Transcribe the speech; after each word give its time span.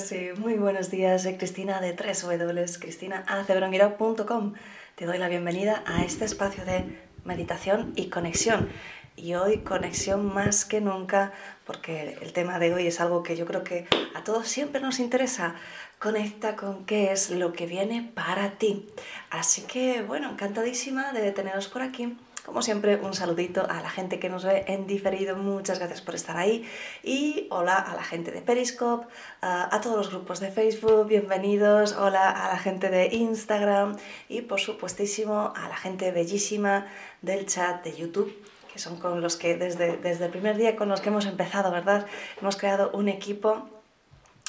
sí. 0.00 0.30
Muy 0.38 0.54
buenos 0.54 0.90
días, 0.90 1.22
soy 1.22 1.36
Cristina 1.36 1.80
de 1.80 1.94
3W, 1.94 2.78
cristinacebronguirao.com. 2.78 4.54
Te 4.96 5.06
doy 5.06 5.18
la 5.18 5.28
bienvenida 5.28 5.84
a 5.86 6.04
este 6.04 6.24
espacio 6.24 6.64
de 6.64 6.98
meditación 7.24 7.92
y 7.94 8.08
conexión. 8.08 8.70
Y 9.16 9.34
hoy 9.34 9.58
conexión 9.58 10.32
más 10.34 10.64
que 10.64 10.80
nunca, 10.80 11.32
porque 11.64 12.18
el 12.20 12.32
tema 12.32 12.58
de 12.58 12.74
hoy 12.74 12.86
es 12.86 13.00
algo 13.00 13.22
que 13.22 13.36
yo 13.36 13.46
creo 13.46 13.62
que 13.62 13.86
a 14.14 14.24
todos 14.24 14.48
siempre 14.48 14.80
nos 14.80 14.98
interesa. 14.98 15.54
Conecta 15.98 16.56
con 16.56 16.86
qué 16.86 17.12
es 17.12 17.30
lo 17.30 17.52
que 17.52 17.66
viene 17.66 18.10
para 18.14 18.52
ti. 18.58 18.86
Así 19.30 19.62
que, 19.62 20.02
bueno, 20.02 20.30
encantadísima 20.30 21.12
de 21.12 21.30
teneros 21.30 21.68
por 21.68 21.82
aquí 21.82 22.16
como 22.44 22.60
siempre, 22.60 22.96
un 22.96 23.14
saludito 23.14 23.66
a 23.68 23.80
la 23.80 23.88
gente 23.88 24.18
que 24.18 24.28
nos 24.28 24.44
ve 24.44 24.64
en 24.68 24.86
diferido, 24.86 25.34
muchas 25.34 25.78
gracias 25.78 26.02
por 26.02 26.14
estar 26.14 26.36
ahí. 26.36 26.68
Y 27.02 27.46
hola 27.50 27.76
a 27.76 27.96
la 27.96 28.04
gente 28.04 28.32
de 28.32 28.42
Periscope, 28.42 29.06
a 29.40 29.80
todos 29.82 29.96
los 29.96 30.10
grupos 30.10 30.40
de 30.40 30.50
Facebook, 30.50 31.06
bienvenidos. 31.06 31.92
Hola 31.92 32.30
a 32.30 32.48
la 32.48 32.58
gente 32.58 32.90
de 32.90 33.06
Instagram 33.14 33.96
y 34.28 34.42
por 34.42 34.60
supuestísimo 34.60 35.54
a 35.56 35.68
la 35.68 35.76
gente 35.76 36.12
bellísima 36.12 36.86
del 37.22 37.46
chat 37.46 37.82
de 37.82 37.96
YouTube 37.96 38.32
que 38.72 38.80
son 38.80 38.96
con 38.98 39.20
los 39.20 39.36
que 39.36 39.56
desde, 39.56 39.96
desde 39.98 40.24
el 40.24 40.32
primer 40.32 40.56
día 40.56 40.74
con 40.74 40.88
los 40.88 41.00
que 41.00 41.08
hemos 41.08 41.26
empezado, 41.26 41.70
¿verdad? 41.70 42.06
Hemos 42.40 42.56
creado 42.56 42.90
un 42.92 43.08
equipo 43.08 43.68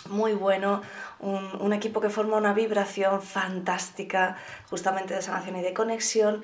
muy 0.10 0.34
bueno, 0.34 0.82
un, 1.20 1.62
un, 1.62 1.74
equipo 1.74 2.02
que 2.02 2.10
forma 2.10 2.38
una 2.38 2.54
vibración 2.54 3.22
fantástica 3.22 4.38
justamente 4.70 5.14
de 5.14 5.22
sanación 5.22 5.58
y 5.58 5.62
de 5.62 5.74
conexión 5.74 6.44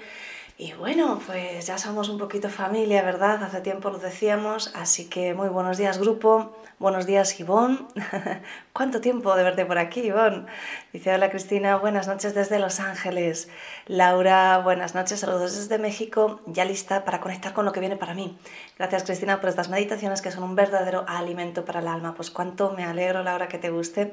y 0.62 0.74
bueno, 0.74 1.20
pues 1.26 1.66
ya 1.66 1.80
somos 1.80 2.08
un 2.08 2.20
poquito 2.20 2.48
familia, 2.48 3.02
¿verdad? 3.02 3.44
Hace 3.44 3.62
tiempo 3.62 3.90
lo 3.90 3.98
decíamos, 3.98 4.72
así 4.76 5.10
que 5.10 5.34
muy 5.34 5.50
buenos 5.50 5.80
días 5.80 5.98
grupo, 5.98 6.56
buenos 6.78 7.08
días 7.08 7.40
Ivonne. 7.40 7.80
¿Cuánto 8.72 9.02
tiempo 9.02 9.36
de 9.36 9.42
verte 9.42 9.66
por 9.66 9.80
aquí, 9.80 10.02
Ivonne? 10.02 10.46
Dice, 10.94 11.16
hola 11.16 11.32
Cristina, 11.32 11.78
buenas 11.78 12.08
noches 12.08 12.36
desde 12.36 12.60
Los 12.60 12.80
Ángeles. 12.80 13.50
Laura, 13.88 14.60
buenas 14.60 14.94
noches, 14.94 15.22
saludos 15.22 15.56
desde 15.56 15.80
México, 15.80 16.42
ya 16.46 16.64
lista 16.64 17.06
para 17.06 17.22
conectar 17.22 17.54
con 17.54 17.66
lo 17.66 17.72
que 17.72 17.80
viene 17.80 17.96
para 17.96 18.14
mí. 18.14 18.38
Gracias 18.78 19.02
Cristina 19.02 19.40
por 19.40 19.50
estas 19.50 19.70
meditaciones 19.70 20.22
que 20.22 20.30
son 20.30 20.44
un 20.44 20.54
verdadero 20.54 21.06
alimento 21.08 21.66
para 21.66 21.80
el 21.80 21.88
alma. 21.88 22.14
Pues 22.14 22.30
cuánto 22.30 22.70
me 22.74 22.84
alegro, 22.84 23.24
Laura, 23.24 23.48
que 23.48 23.58
te 23.58 23.72
guste. 23.72 24.12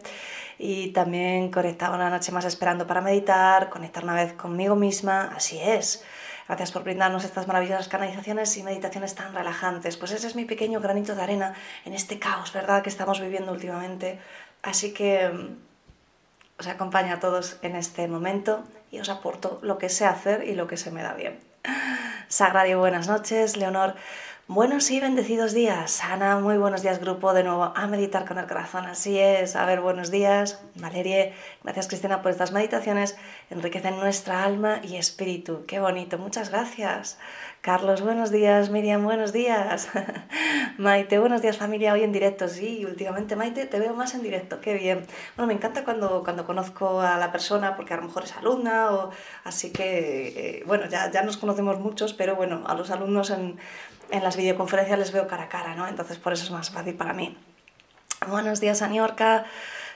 Y 0.58 0.92
también 0.92 1.50
conectar 1.50 1.91
una 1.91 2.08
noche 2.08 2.32
más 2.32 2.47
esperando 2.47 2.87
para 2.87 3.03
meditar, 3.03 3.69
conectar 3.69 4.03
una 4.03 4.14
vez 4.14 4.32
conmigo 4.32 4.76
misma, 4.76 5.31
así 5.37 5.61
es. 5.61 6.06
Gracias 6.48 6.72
por 6.72 6.82
brindarnos 6.82 7.24
estas 7.24 7.46
maravillosas 7.46 7.88
canalizaciones 7.88 8.56
y 8.56 8.62
meditaciones 8.62 9.14
tan 9.14 9.34
relajantes. 9.34 9.98
Pues 9.98 10.12
ese 10.12 10.26
es 10.26 10.34
mi 10.34 10.46
pequeño 10.46 10.80
granito 10.80 11.14
de 11.14 11.22
arena 11.22 11.54
en 11.84 11.92
este 11.92 12.18
caos, 12.18 12.54
¿verdad?, 12.54 12.82
que 12.82 12.88
estamos 12.88 13.20
viviendo 13.20 13.52
últimamente. 13.52 14.18
Así 14.62 14.94
que 14.94 15.28
mm, 15.28 15.56
os 16.58 16.66
acompaño 16.66 17.14
a 17.14 17.20
todos 17.20 17.58
en 17.60 17.76
este 17.76 18.08
momento 18.08 18.64
y 18.90 18.98
os 18.98 19.10
aporto 19.10 19.58
lo 19.62 19.76
que 19.76 19.90
sé 19.90 20.06
hacer 20.06 20.48
y 20.48 20.54
lo 20.54 20.66
que 20.66 20.78
se 20.78 20.90
me 20.90 21.02
da 21.02 21.12
bien. 21.12 21.38
Sagrario, 22.28 22.78
buenas 22.78 23.08
noches. 23.08 23.58
Leonor, 23.58 23.94
Buenos 24.50 24.90
y 24.90 24.98
bendecidos 24.98 25.52
días, 25.52 26.02
Ana. 26.02 26.38
Muy 26.38 26.56
buenos 26.56 26.80
días, 26.80 27.00
grupo. 27.00 27.34
De 27.34 27.44
nuevo 27.44 27.70
a 27.76 27.86
meditar 27.86 28.24
con 28.24 28.38
el 28.38 28.46
corazón. 28.46 28.86
Así 28.86 29.18
es. 29.18 29.54
A 29.56 29.66
ver, 29.66 29.82
buenos 29.82 30.10
días, 30.10 30.64
Valerie. 30.76 31.34
Gracias, 31.62 31.86
Cristina, 31.86 32.22
por 32.22 32.30
estas 32.30 32.50
meditaciones. 32.50 33.18
Enriquecen 33.50 33.98
nuestra 33.98 34.44
alma 34.44 34.80
y 34.82 34.96
espíritu. 34.96 35.66
Qué 35.66 35.80
bonito. 35.80 36.16
Muchas 36.16 36.48
gracias. 36.48 37.18
Carlos, 37.60 38.00
buenos 38.00 38.30
días. 38.30 38.70
Miriam, 38.70 39.04
buenos 39.04 39.34
días. 39.34 39.90
Maite, 40.78 41.18
buenos 41.18 41.42
días, 41.42 41.58
familia. 41.58 41.92
Hoy 41.92 42.02
en 42.02 42.12
directo. 42.12 42.48
Sí, 42.48 42.86
últimamente, 42.86 43.36
Maite, 43.36 43.66
te 43.66 43.78
veo 43.78 43.92
más 43.92 44.14
en 44.14 44.22
directo. 44.22 44.62
Qué 44.62 44.72
bien. 44.72 45.06
Bueno, 45.36 45.48
me 45.48 45.52
encanta 45.52 45.84
cuando, 45.84 46.24
cuando 46.24 46.46
conozco 46.46 47.02
a 47.02 47.18
la 47.18 47.30
persona, 47.32 47.76
porque 47.76 47.92
a 47.92 47.98
lo 47.98 48.04
mejor 48.04 48.24
es 48.24 48.34
alumna, 48.34 48.92
o 48.92 49.10
así 49.44 49.72
que, 49.72 50.28
eh, 50.28 50.62
bueno, 50.66 50.86
ya, 50.86 51.10
ya 51.10 51.22
nos 51.22 51.36
conocemos 51.36 51.78
muchos, 51.80 52.14
pero 52.14 52.34
bueno, 52.34 52.64
a 52.66 52.74
los 52.74 52.90
alumnos 52.90 53.28
en 53.28 53.58
en 54.10 54.22
las 54.22 54.37
videoconferencias 54.37 54.99
les 54.99 55.12
veo 55.12 55.26
cara 55.26 55.44
a 55.44 55.49
cara, 55.49 55.75
¿no? 55.75 55.87
Entonces 55.87 56.19
por 56.19 56.32
eso 56.32 56.44
es 56.44 56.50
más 56.50 56.70
fácil 56.70 56.94
para 56.94 57.12
mí. 57.12 57.37
Buenos 58.26 58.60
días, 58.60 58.82
Aniorca. 58.82 59.44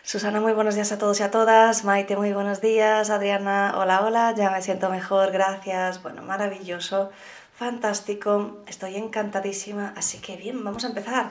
Susana, 0.05 0.41
muy 0.41 0.53
buenos 0.53 0.75
días 0.75 0.91
a 0.93 0.99
todos 0.99 1.21
y 1.21 1.23
a 1.23 1.31
todas. 1.31 1.85
Maite, 1.85 2.17
muy 2.17 2.33
buenos 2.33 2.61
días. 2.61 3.11
Adriana, 3.11 3.75
hola, 3.77 4.03
hola. 4.03 4.35
Ya 4.37 4.51
me 4.51 4.63
siento 4.63 4.91
mejor, 4.91 5.31
gracias. 5.31 6.03
Bueno, 6.03 6.23
maravilloso, 6.23 7.11
fantástico. 7.55 8.63
Estoy 8.67 8.97
encantadísima. 8.97 9.93
Así 9.97 10.19
que 10.19 10.37
bien, 10.37 10.65
vamos 10.65 10.85
a 10.85 10.89
empezar. 10.89 11.31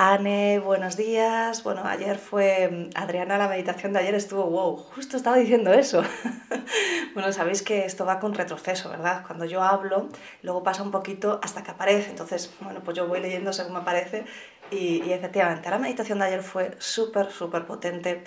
Ane, 0.00 0.60
buenos 0.60 0.96
días. 0.96 1.64
Bueno, 1.64 1.82
ayer 1.84 2.18
fue 2.18 2.68
mm, 2.70 2.90
Adriana, 2.94 3.36
la 3.36 3.48
meditación 3.48 3.92
de 3.92 3.98
ayer 3.98 4.14
estuvo 4.14 4.44
wow, 4.44 4.76
justo 4.76 5.16
estaba 5.16 5.36
diciendo 5.36 5.72
eso. 5.72 6.04
bueno, 7.14 7.32
sabéis 7.32 7.62
que 7.62 7.84
esto 7.84 8.06
va 8.06 8.20
con 8.20 8.32
retroceso, 8.34 8.90
¿verdad? 8.90 9.24
Cuando 9.26 9.44
yo 9.44 9.60
hablo, 9.60 10.08
luego 10.42 10.62
pasa 10.62 10.84
un 10.84 10.92
poquito 10.92 11.40
hasta 11.42 11.64
que 11.64 11.72
aparece. 11.72 12.10
Entonces, 12.10 12.54
bueno, 12.60 12.80
pues 12.84 12.96
yo 12.96 13.08
voy 13.08 13.18
leyendo 13.20 13.52
según 13.52 13.72
me 13.72 13.80
aparece 13.80 14.24
y, 14.70 15.02
y 15.02 15.12
efectivamente, 15.12 15.68
la 15.68 15.78
meditación 15.78 16.20
de 16.20 16.26
ayer 16.26 16.42
fue 16.42 16.76
súper, 16.78 17.32
súper 17.32 17.66
potente 17.66 18.22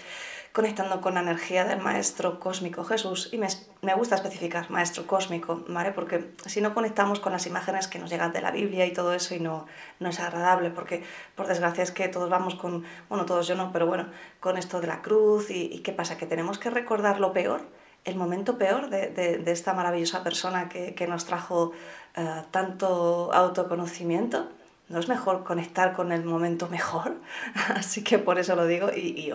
conectando 0.53 0.99
con 0.99 1.13
la 1.13 1.21
energía 1.21 1.63
del 1.63 1.79
Maestro 1.79 2.39
Cósmico 2.39 2.83
Jesús. 2.83 3.29
Y 3.31 3.37
me, 3.37 3.47
me, 3.81 3.93
gusta 3.93 4.15
especificar 4.15 4.69
Maestro 4.69 5.07
Cósmico, 5.07 5.63
¿vale? 5.67 5.91
Porque 5.91 6.31
si 6.45 6.61
no 6.61 6.73
conectamos 6.73 7.19
con 7.19 7.31
las 7.31 7.47
imágenes 7.47 7.87
que 7.87 7.99
nos 7.99 8.09
llegan 8.09 8.33
de 8.33 8.41
la 8.41 8.51
Biblia 8.51 8.85
y 8.85 8.93
todo 8.93 9.13
eso 9.13 9.33
y 9.33 9.39
no, 9.39 9.65
no 9.99 10.09
es 10.09 10.19
agradable, 10.19 10.69
porque 10.69 11.03
por 11.35 11.47
desgracia 11.47 11.83
es 11.83 11.91
que 11.91 12.07
todos 12.09 12.29
vamos 12.29 12.55
con, 12.55 12.83
bueno, 13.07 13.25
todos 13.25 13.47
yo 13.47 13.55
no, 13.55 13.71
pero 13.71 13.87
bueno, 13.87 14.07
con 14.39 14.57
esto 14.57 14.81
de 14.81 14.87
la 14.87 15.01
cruz 15.01 15.49
y, 15.49 15.79
qué 15.79 15.93
pasa, 15.93 16.17
que 16.17 16.25
tenemos 16.25 16.59
que 16.59 16.69
recordar 16.69 17.19
lo 17.19 17.31
peor, 17.31 17.61
el 18.03 18.15
momento 18.15 18.57
peor 18.57 18.89
de, 18.89 19.09
de, 19.09 19.51
esta 19.51 19.73
maravillosa 19.73 20.23
persona 20.23 20.69
que, 20.69 20.95
que 20.95 21.07
nos 21.07 21.25
trajo 21.25 21.71
uh, 22.17 22.41
tanto 22.49 23.31
autoconocimiento 23.31 24.49
¿No 24.91 24.99
es 24.99 25.07
mejor 25.07 25.45
conectar 25.45 25.93
con 25.93 26.11
el 26.11 26.25
momento 26.25 26.67
mejor? 26.67 27.15
Así 27.75 28.03
que 28.03 28.19
por 28.19 28.39
eso 28.39 28.55
lo 28.55 28.65
digo 28.65 28.89
y, 28.93 28.99
y 29.17 29.33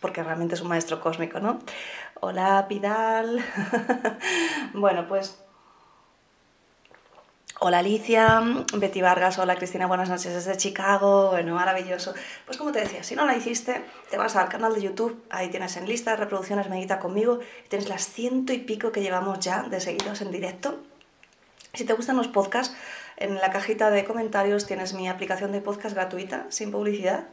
porque 0.00 0.22
realmente 0.22 0.54
es 0.54 0.60
un 0.60 0.68
maestro 0.68 1.00
cósmico, 1.00 1.40
¿no? 1.40 1.58
Hola, 2.20 2.66
Pidal. 2.68 3.42
bueno, 4.74 5.08
pues... 5.08 5.38
Hola 7.62 7.80
Alicia, 7.80 8.42
Betty 8.74 9.02
Vargas, 9.02 9.38
hola 9.38 9.54
Cristina, 9.56 9.86
buenas 9.86 10.08
noches 10.08 10.32
desde 10.32 10.56
Chicago, 10.56 11.28
bueno, 11.32 11.54
maravilloso. 11.54 12.14
Pues 12.46 12.56
como 12.56 12.72
te 12.72 12.80
decía, 12.80 13.02
si 13.02 13.14
no 13.14 13.26
la 13.26 13.36
hiciste, 13.36 13.84
te 14.08 14.16
vas 14.16 14.34
al 14.36 14.48
canal 14.48 14.74
de 14.74 14.80
YouTube, 14.80 15.22
ahí 15.28 15.50
tienes 15.50 15.76
en 15.76 15.86
lista 15.86 16.12
de 16.12 16.16
reproducciones 16.16 16.70
Medita 16.70 16.98
conmigo, 16.98 17.40
y 17.66 17.68
tienes 17.68 17.90
las 17.90 18.08
ciento 18.08 18.54
y 18.54 18.60
pico 18.60 18.92
que 18.92 19.02
llevamos 19.02 19.40
ya 19.40 19.64
de 19.64 19.78
seguidos 19.78 20.22
en 20.22 20.30
directo. 20.30 20.78
Si 21.74 21.84
te 21.84 21.92
gustan 21.92 22.16
los 22.16 22.28
podcasts, 22.28 22.74
en 23.20 23.36
la 23.36 23.50
cajita 23.50 23.90
de 23.90 24.04
comentarios 24.04 24.66
tienes 24.66 24.94
mi 24.94 25.08
aplicación 25.08 25.52
de 25.52 25.60
podcast 25.60 25.94
gratuita, 25.94 26.46
sin 26.48 26.72
publicidad, 26.72 27.28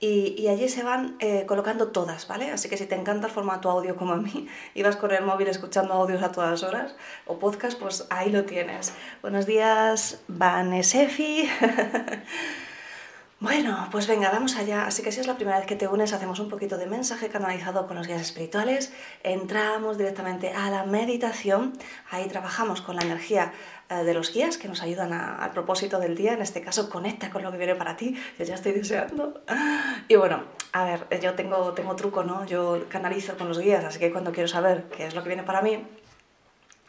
y, 0.00 0.46
allí 0.46 0.68
se 0.68 0.84
van 0.84 1.16
eh, 1.18 1.44
colocando 1.46 1.88
todas, 1.88 2.28
¿vale? 2.28 2.52
Así 2.52 2.68
que 2.68 2.76
si 2.76 2.86
te 2.86 2.94
encanta 2.94 3.26
el 3.26 3.32
formato 3.32 3.68
audio 3.68 3.96
como 3.96 4.12
a 4.12 4.16
mí 4.16 4.46
y 4.74 4.82
vas 4.82 4.96
con 4.96 5.10
el 5.10 5.24
móvil 5.24 5.48
escuchando 5.48 5.94
audios 5.94 6.22
a 6.22 6.30
todas 6.30 6.62
horas 6.62 6.94
o 7.26 7.38
podcast, 7.38 7.78
pues 7.78 8.06
ahí 8.10 8.30
lo 8.30 8.44
tienes. 8.44 8.92
Buenos 9.22 9.46
días, 9.46 10.20
Vanesefi. 10.28 11.48
Bueno, 13.40 13.86
pues 13.92 14.08
venga, 14.08 14.30
vamos 14.30 14.56
allá. 14.56 14.84
Así 14.86 15.00
que 15.00 15.12
si 15.12 15.20
es 15.20 15.28
la 15.28 15.36
primera 15.36 15.58
vez 15.58 15.66
que 15.66 15.76
te 15.76 15.86
unes, 15.86 16.12
hacemos 16.12 16.40
un 16.40 16.48
poquito 16.48 16.76
de 16.76 16.86
mensaje 16.86 17.28
canalizado 17.28 17.86
con 17.86 17.96
los 17.96 18.08
guías 18.08 18.20
espirituales. 18.20 18.92
Entramos 19.22 19.96
directamente 19.96 20.52
a 20.52 20.68
la 20.70 20.82
meditación. 20.82 21.72
Ahí 22.10 22.26
trabajamos 22.26 22.80
con 22.80 22.96
la 22.96 23.02
energía 23.02 23.52
eh, 23.90 24.02
de 24.02 24.12
los 24.12 24.34
guías 24.34 24.58
que 24.58 24.66
nos 24.66 24.82
ayudan 24.82 25.12
al 25.12 25.52
propósito 25.52 26.00
del 26.00 26.16
día. 26.16 26.32
En 26.32 26.42
este 26.42 26.62
caso, 26.62 26.90
conecta 26.90 27.30
con 27.30 27.44
lo 27.44 27.52
que 27.52 27.58
viene 27.58 27.76
para 27.76 27.96
ti. 27.96 28.16
Yo 28.40 28.44
ya 28.44 28.56
estoy 28.56 28.72
deseando. 28.72 29.40
Y 30.08 30.16
bueno, 30.16 30.42
a 30.72 30.84
ver, 30.84 31.20
yo 31.20 31.34
tengo, 31.34 31.74
tengo 31.74 31.94
truco, 31.94 32.24
¿no? 32.24 32.44
Yo 32.44 32.88
canalizo 32.88 33.36
con 33.36 33.46
los 33.46 33.60
guías, 33.60 33.84
así 33.84 34.00
que 34.00 34.10
cuando 34.10 34.32
quiero 34.32 34.48
saber 34.48 34.88
qué 34.96 35.06
es 35.06 35.14
lo 35.14 35.22
que 35.22 35.28
viene 35.28 35.44
para 35.44 35.62
mí, 35.62 35.86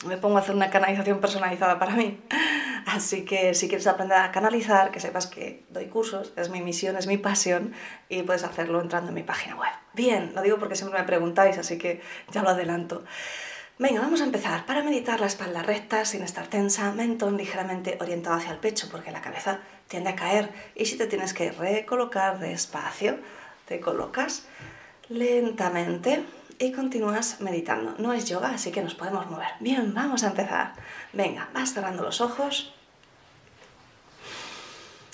me 0.05 0.17
pongo 0.17 0.37
a 0.37 0.41
hacer 0.41 0.55
una 0.55 0.69
canalización 0.69 1.19
personalizada 1.19 1.79
para 1.79 1.95
mí. 1.95 2.19
Así 2.85 3.25
que 3.25 3.53
si 3.53 3.67
quieres 3.67 3.87
aprender 3.87 4.17
a 4.17 4.31
canalizar, 4.31 4.91
que 4.91 4.99
sepas 4.99 5.27
que 5.27 5.63
doy 5.69 5.85
cursos, 5.87 6.33
es 6.35 6.49
mi 6.49 6.61
misión, 6.61 6.97
es 6.97 7.07
mi 7.07 7.17
pasión 7.17 7.73
y 8.07 8.23
puedes 8.23 8.43
hacerlo 8.43 8.81
entrando 8.81 9.09
en 9.09 9.15
mi 9.15 9.23
página 9.23 9.55
web. 9.55 9.71
Bien, 9.93 10.31
lo 10.33 10.41
digo 10.41 10.57
porque 10.57 10.75
siempre 10.75 10.99
me 10.99 11.05
preguntáis, 11.05 11.57
así 11.57 11.77
que 11.77 12.01
ya 12.31 12.41
lo 12.41 12.49
adelanto. 12.49 13.03
Venga, 13.77 14.01
vamos 14.01 14.21
a 14.21 14.25
empezar. 14.25 14.65
Para 14.65 14.83
meditar 14.83 15.19
la 15.19 15.27
espalda 15.27 15.63
recta, 15.63 16.03
sin 16.03 16.21
estar 16.23 16.47
tensa, 16.47 16.91
mentón 16.91 17.37
ligeramente 17.37 17.97
orientado 18.01 18.35
hacia 18.35 18.51
el 18.51 18.57
pecho, 18.57 18.89
porque 18.91 19.11
la 19.11 19.21
cabeza 19.21 19.59
tiende 19.87 20.09
a 20.09 20.15
caer. 20.15 20.49
Y 20.75 20.85
si 20.85 20.97
te 20.97 21.07
tienes 21.07 21.33
que 21.33 21.51
recolocar 21.51 22.39
despacio, 22.39 23.17
te 23.65 23.79
colocas 23.79 24.45
lentamente 25.07 26.23
y 26.59 26.73
continúas 26.73 27.39
meditando. 27.39 27.95
No 27.97 28.11
es 28.11 28.25
yoga, 28.25 28.49
así 28.49 28.71
que 28.71 28.83
nos 28.83 28.93
podemos 28.93 29.27
mover. 29.29 29.47
Bien, 29.61 29.93
vamos 29.93 30.23
a 30.23 30.27
empezar. 30.27 30.73
Venga, 31.13 31.49
vas 31.53 31.73
cerrando 31.73 32.03
los 32.03 32.19
ojos. 32.19 32.73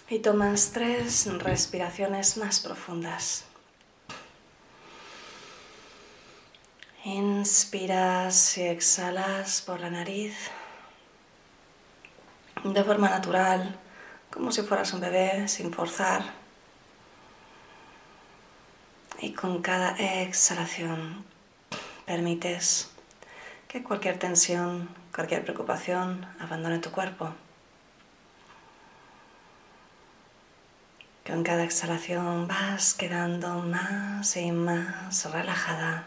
Y 0.10 0.20
tomas 0.20 0.72
tres 0.74 1.28
respiraciones 1.40 2.38
más 2.38 2.60
profundas. 2.60 3.46
Inspiras 7.04 8.58
y 8.58 8.64
exhalas 8.64 9.62
por 9.62 9.80
la 9.80 9.92
nariz 9.92 10.36
de 12.64 12.84
forma 12.84 13.10
natural, 13.10 13.80
como 14.32 14.52
si 14.52 14.64
fueras 14.64 14.92
un 14.94 15.02
bebé, 15.02 15.48
sin 15.48 15.72
forzar. 15.72 16.24
Y 19.22 19.34
con 19.34 19.62
cada 19.62 19.92
exhalación 19.92 21.35
permites 22.06 22.92
que 23.68 23.84
cualquier 23.84 24.18
tensión, 24.20 24.90
cualquier 25.14 25.44
preocupación 25.44 26.26
abandone 26.40 26.80
tu 26.80 26.92
cuerpo. 26.92 27.34
Con 31.26 31.44
cada 31.44 31.64
exhalación 31.64 32.48
vas 32.48 32.94
quedando 32.94 33.60
más 33.64 34.38
y 34.38 34.52
más 34.52 35.26
relajada. 35.32 36.06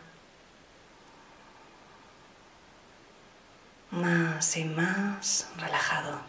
Más 3.91 4.57
y 4.57 4.65
más 4.65 5.49
relajado. 5.57 6.21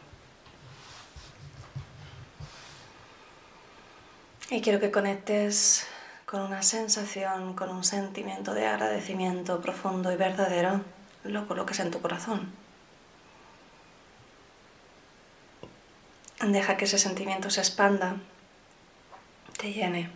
Y 4.50 4.62
quiero 4.62 4.80
que 4.80 4.90
conectes 4.90 5.86
con 6.30 6.42
una 6.42 6.62
sensación, 6.62 7.56
con 7.56 7.72
un 7.72 7.84
sentimiento 7.84 8.54
de 8.54 8.68
agradecimiento 8.68 9.62
profundo 9.62 10.12
y 10.12 10.16
verdadero, 10.16 10.82
lo 11.24 11.48
coloques 11.48 11.80
en 11.80 11.90
tu 11.90 12.02
corazón. 12.02 12.54
Deja 16.40 16.78
que 16.78 16.86
ese 16.86 17.00
sentimiento 17.00 17.50
se 17.50 17.62
expanda, 17.62 18.18
te 19.58 19.74
llene, 19.74 20.12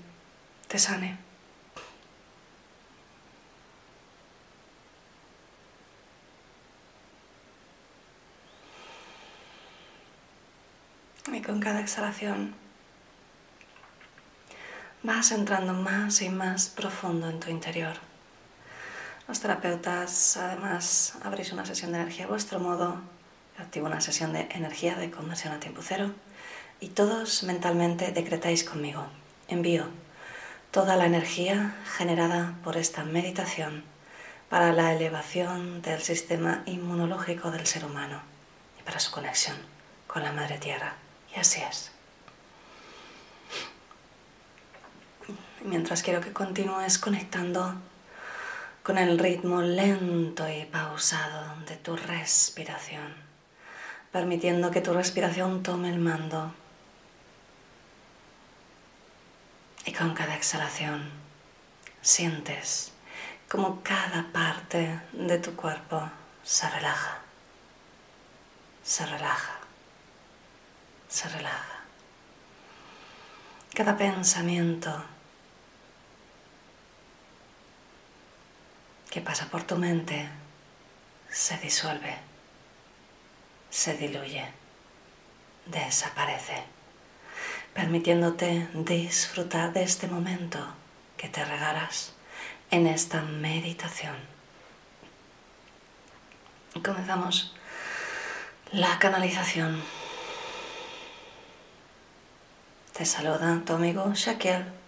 te 0.67 0.77
sane. 0.77 1.17
Y 11.33 11.41
con 11.41 11.59
cada 11.59 11.79
exhalación 11.81 12.62
vas 15.03 15.33
entrando 15.33 15.73
más 15.73 16.21
y 16.21 16.29
más 16.29 16.69
profundo 16.69 17.29
en 17.29 17.41
tu 17.41 17.51
interior. 17.51 17.97
Los 19.27 19.41
terapeutas 19.41 20.37
además 20.37 21.15
abrís 21.23 21.51
una 21.51 21.65
sesión 21.65 21.91
de 21.91 21.99
energía 21.99 22.25
a 22.25 22.29
vuestro 22.29 22.59
modo, 22.59 23.01
activo 23.57 23.87
una 23.87 23.99
sesión 23.99 24.31
de 24.31 24.47
energía 24.51 24.95
de 24.95 25.11
conversión 25.11 25.53
a 25.53 25.59
tiempo 25.59 25.81
cero 25.83 26.11
y 26.79 26.87
todos 26.87 27.43
mentalmente 27.43 28.11
decretáis 28.11 28.63
conmigo, 28.63 29.05
envío 29.49 29.87
toda 30.71 30.95
la 30.95 31.05
energía 31.05 31.75
generada 31.97 32.55
por 32.63 32.77
esta 32.77 33.03
meditación 33.03 33.83
para 34.49 34.71
la 34.71 34.93
elevación 34.93 35.81
del 35.81 36.01
sistema 36.01 36.63
inmunológico 36.65 37.51
del 37.51 37.67
ser 37.67 37.85
humano 37.85 38.21
y 38.79 38.83
para 38.83 38.99
su 38.99 39.11
conexión 39.11 39.57
con 40.07 40.23
la 40.23 40.31
Madre 40.31 40.57
Tierra. 40.57 40.95
Y 41.35 41.39
así 41.39 41.61
es. 41.61 41.92
Mientras 45.63 46.03
quiero 46.03 46.21
que 46.21 46.33
continúes 46.33 46.97
conectando 46.97 47.75
con 48.83 48.97
el 48.97 49.17
ritmo 49.17 49.61
lento 49.61 50.47
y 50.49 50.65
pausado 50.65 51.55
de 51.67 51.77
tu 51.77 51.95
respiración, 51.95 53.13
permitiendo 54.11 54.71
que 54.71 54.81
tu 54.81 54.93
respiración 54.93 55.63
tome 55.63 55.89
el 55.89 55.99
mando. 55.99 56.53
Y 59.85 59.93
con 59.93 60.13
cada 60.13 60.35
exhalación 60.35 61.09
sientes 62.01 62.93
como 63.53 63.83
cada 63.83 64.31
parte 64.33 64.99
de 65.11 65.37
tu 65.37 65.55
cuerpo 65.55 66.09
se 66.43 66.67
relaja, 66.69 67.19
se 68.83 69.05
relaja, 69.05 69.59
se 71.07 71.29
relaja. 71.29 71.83
Cada 73.75 73.95
pensamiento 73.95 75.03
que 79.13 79.21
pasa 79.21 79.45
por 79.45 79.61
tu 79.61 79.75
mente 79.75 80.27
se 81.29 81.55
disuelve, 81.59 82.15
se 83.69 83.95
diluye, 83.95 84.43
desaparece, 85.67 86.63
permitiéndote 87.75 88.69
disfrutar 88.73 89.71
de 89.71 89.83
este 89.83 90.07
momento 90.07 90.57
que 91.15 91.29
te 91.29 91.45
regalas 91.45 92.13
en 92.71 92.87
esta 92.87 93.21
meditación. 93.21 94.15
Comenzamos 96.83 97.53
la 98.71 98.97
canalización. 98.97 99.79
Te 102.97 103.05
saluda 103.05 103.61
tu 103.63 103.73
amigo 103.73 104.11
Shaquille 104.15 104.82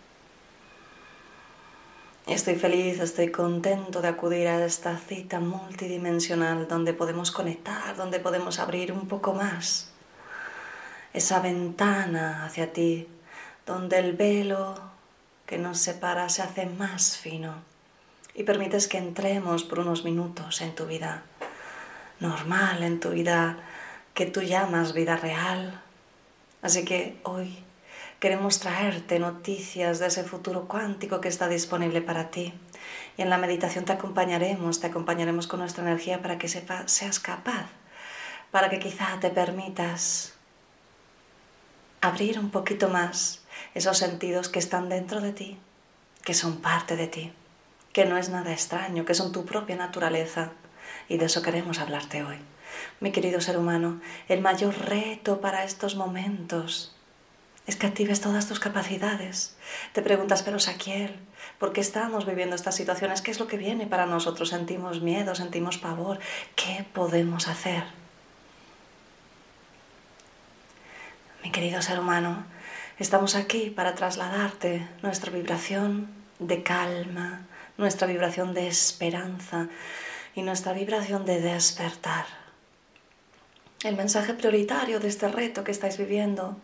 Estoy 2.27 2.55
feliz, 2.55 2.99
estoy 3.01 3.29
contento 3.29 4.01
de 4.01 4.07
acudir 4.07 4.47
a 4.47 4.65
esta 4.65 4.97
cita 4.97 5.39
multidimensional 5.39 6.67
donde 6.67 6.91
podemos 6.91 7.29
conectar, 7.29 7.95
donde 7.95 8.19
podemos 8.19 8.57
abrir 8.57 8.91
un 8.91 9.07
poco 9.07 9.33
más 9.35 9.91
esa 11.13 11.39
ventana 11.39 12.43
hacia 12.43 12.73
ti, 12.73 13.07
donde 13.67 13.99
el 13.99 14.13
velo 14.13 14.73
que 15.45 15.59
nos 15.59 15.77
separa 15.77 16.27
se 16.29 16.41
hace 16.41 16.65
más 16.65 17.15
fino 17.15 17.61
y 18.33 18.41
permites 18.41 18.87
que 18.87 18.97
entremos 18.97 19.63
por 19.63 19.77
unos 19.77 20.03
minutos 20.03 20.61
en 20.61 20.73
tu 20.73 20.87
vida 20.87 21.21
normal, 22.19 22.81
en 22.81 22.99
tu 22.99 23.11
vida 23.11 23.59
que 24.15 24.25
tú 24.25 24.41
llamas 24.41 24.93
vida 24.93 25.15
real. 25.15 25.79
Así 26.63 26.85
que 26.85 27.19
hoy 27.21 27.64
Queremos 28.25 28.59
traerte 28.59 29.19
noticias 29.19 29.99
de 29.99 30.07
ese 30.07 30.23
futuro 30.23 30.67
cuántico 30.67 31.21
que 31.21 31.27
está 31.27 31.47
disponible 31.47 32.01
para 32.01 32.31
ti. 32.31 32.55
Y 33.17 33.21
en 33.21 33.29
la 33.29 33.37
meditación 33.37 33.85
te 33.85 33.93
acompañaremos, 33.93 34.79
te 34.79 34.87
acompañaremos 34.87 35.45
con 35.45 35.59
nuestra 35.59 35.83
energía 35.83 36.23
para 36.23 36.39
que 36.39 36.47
seas 36.47 37.19
capaz, 37.19 37.67
para 38.49 38.71
que 38.71 38.79
quizá 38.79 39.19
te 39.19 39.29
permitas 39.29 40.33
abrir 42.01 42.39
un 42.39 42.49
poquito 42.49 42.89
más 42.89 43.43
esos 43.75 43.99
sentidos 43.99 44.49
que 44.49 44.57
están 44.57 44.89
dentro 44.89 45.21
de 45.21 45.31
ti, 45.31 45.59
que 46.23 46.33
son 46.33 46.61
parte 46.61 46.95
de 46.95 47.05
ti, 47.05 47.31
que 47.93 48.05
no 48.05 48.17
es 48.17 48.29
nada 48.29 48.53
extraño, 48.53 49.05
que 49.05 49.13
son 49.13 49.33
tu 49.33 49.45
propia 49.45 49.75
naturaleza. 49.75 50.49
Y 51.07 51.19
de 51.19 51.25
eso 51.25 51.43
queremos 51.43 51.77
hablarte 51.77 52.23
hoy. 52.23 52.39
Mi 52.99 53.11
querido 53.11 53.39
ser 53.39 53.55
humano, 53.55 54.01
el 54.27 54.41
mayor 54.41 54.75
reto 54.79 55.41
para 55.41 55.63
estos 55.63 55.95
momentos 55.95 56.94
es 57.67 57.75
que 57.75 57.87
actives 57.87 58.21
todas 58.21 58.47
tus 58.47 58.59
capacidades. 58.59 59.55
Te 59.93 60.01
preguntas, 60.01 60.43
pero 60.43 60.59
Saquiel, 60.59 61.15
¿por 61.57 61.73
qué 61.73 61.81
estamos 61.81 62.25
viviendo 62.25 62.55
estas 62.55 62.75
situaciones? 62.75 63.21
¿Qué 63.21 63.31
es 63.31 63.39
lo 63.39 63.47
que 63.47 63.57
viene 63.57 63.87
para 63.87 64.05
nosotros? 64.05 64.49
Sentimos 64.49 65.01
miedo, 65.01 65.33
sentimos 65.33 65.77
pavor. 65.77 66.19
¿Qué 66.55 66.85
podemos 66.93 67.47
hacer? 67.47 67.83
Mi 71.43 71.51
querido 71.51 71.81
ser 71.81 71.99
humano, 71.99 72.45
estamos 72.99 73.35
aquí 73.35 73.69
para 73.69 73.95
trasladarte 73.95 74.87
nuestra 75.01 75.31
vibración 75.31 76.07
de 76.39 76.63
calma, 76.63 77.47
nuestra 77.77 78.07
vibración 78.07 78.53
de 78.53 78.67
esperanza 78.67 79.69
y 80.35 80.41
nuestra 80.41 80.73
vibración 80.73 81.25
de 81.25 81.41
despertar. 81.41 82.25
El 83.83 83.95
mensaje 83.95 84.33
prioritario 84.33 84.99
de 84.99 85.07
este 85.07 85.27
reto 85.27 85.63
que 85.63 85.71
estáis 85.71 85.97
viviendo 85.97 86.57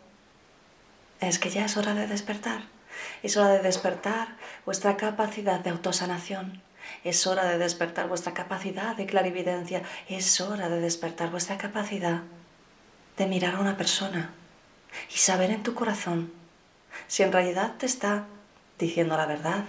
es 1.21 1.39
que 1.39 1.49
ya 1.49 1.65
es 1.65 1.77
hora 1.77 1.93
de 1.93 2.07
despertar. 2.07 2.63
Es 3.23 3.37
hora 3.37 3.49
de 3.49 3.61
despertar 3.61 4.35
vuestra 4.65 4.97
capacidad 4.97 5.59
de 5.59 5.69
autosanación. 5.69 6.61
Es 7.03 7.27
hora 7.27 7.45
de 7.45 7.57
despertar 7.57 8.07
vuestra 8.07 8.33
capacidad 8.33 8.95
de 8.95 9.05
clarividencia. 9.05 9.83
Es 10.09 10.41
hora 10.41 10.67
de 10.67 10.81
despertar 10.81 11.29
vuestra 11.29 11.57
capacidad 11.57 12.21
de 13.17 13.27
mirar 13.27 13.55
a 13.55 13.59
una 13.59 13.77
persona 13.77 14.31
y 15.13 15.17
saber 15.17 15.51
en 15.51 15.63
tu 15.63 15.73
corazón 15.73 16.31
si 17.07 17.23
en 17.23 17.31
realidad 17.31 17.75
te 17.77 17.85
está 17.85 18.25
diciendo 18.79 19.15
la 19.15 19.27
verdad. 19.27 19.65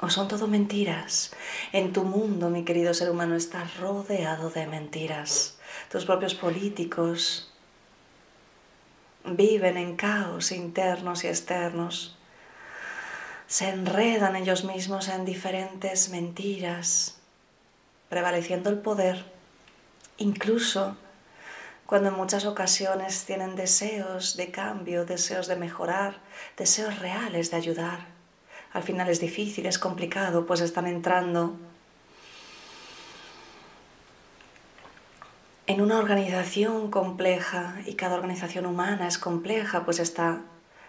O 0.00 0.10
son 0.10 0.28
todo 0.28 0.46
mentiras. 0.46 1.32
En 1.72 1.92
tu 1.92 2.04
mundo, 2.04 2.50
mi 2.50 2.64
querido 2.64 2.94
ser 2.94 3.10
humano, 3.10 3.34
estás 3.34 3.78
rodeado 3.78 4.48
de 4.50 4.66
mentiras. 4.68 5.58
Tus 5.90 6.04
propios 6.04 6.36
políticos, 6.36 7.52
viven 9.36 9.76
en 9.76 9.96
caos 9.96 10.52
internos 10.52 11.24
y 11.24 11.28
externos, 11.28 12.16
se 13.46 13.68
enredan 13.68 14.36
ellos 14.36 14.64
mismos 14.64 15.08
en 15.08 15.24
diferentes 15.24 16.10
mentiras, 16.10 17.18
prevaleciendo 18.08 18.68
el 18.70 18.78
poder, 18.78 19.24
incluso 20.18 20.96
cuando 21.86 22.10
en 22.10 22.16
muchas 22.16 22.44
ocasiones 22.44 23.24
tienen 23.24 23.56
deseos 23.56 24.36
de 24.36 24.50
cambio, 24.50 25.06
deseos 25.06 25.46
de 25.46 25.56
mejorar, 25.56 26.20
deseos 26.58 26.98
reales 26.98 27.50
de 27.50 27.56
ayudar. 27.56 28.06
Al 28.74 28.82
final 28.82 29.08
es 29.08 29.20
difícil, 29.20 29.64
es 29.64 29.78
complicado, 29.78 30.44
pues 30.44 30.60
están 30.60 30.86
entrando 30.86 31.56
en 35.68 35.82
una 35.82 35.98
organización 35.98 36.90
compleja, 36.90 37.76
y 37.84 37.92
cada 37.92 38.14
organización 38.14 38.64
humana 38.64 39.06
es 39.06 39.18
compleja, 39.18 39.84
pues 39.84 39.98
está 39.98 40.40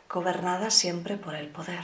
gobernada 0.09 0.71
siempre 0.71 1.17
por 1.17 1.35
el 1.35 1.47
poder. 1.47 1.81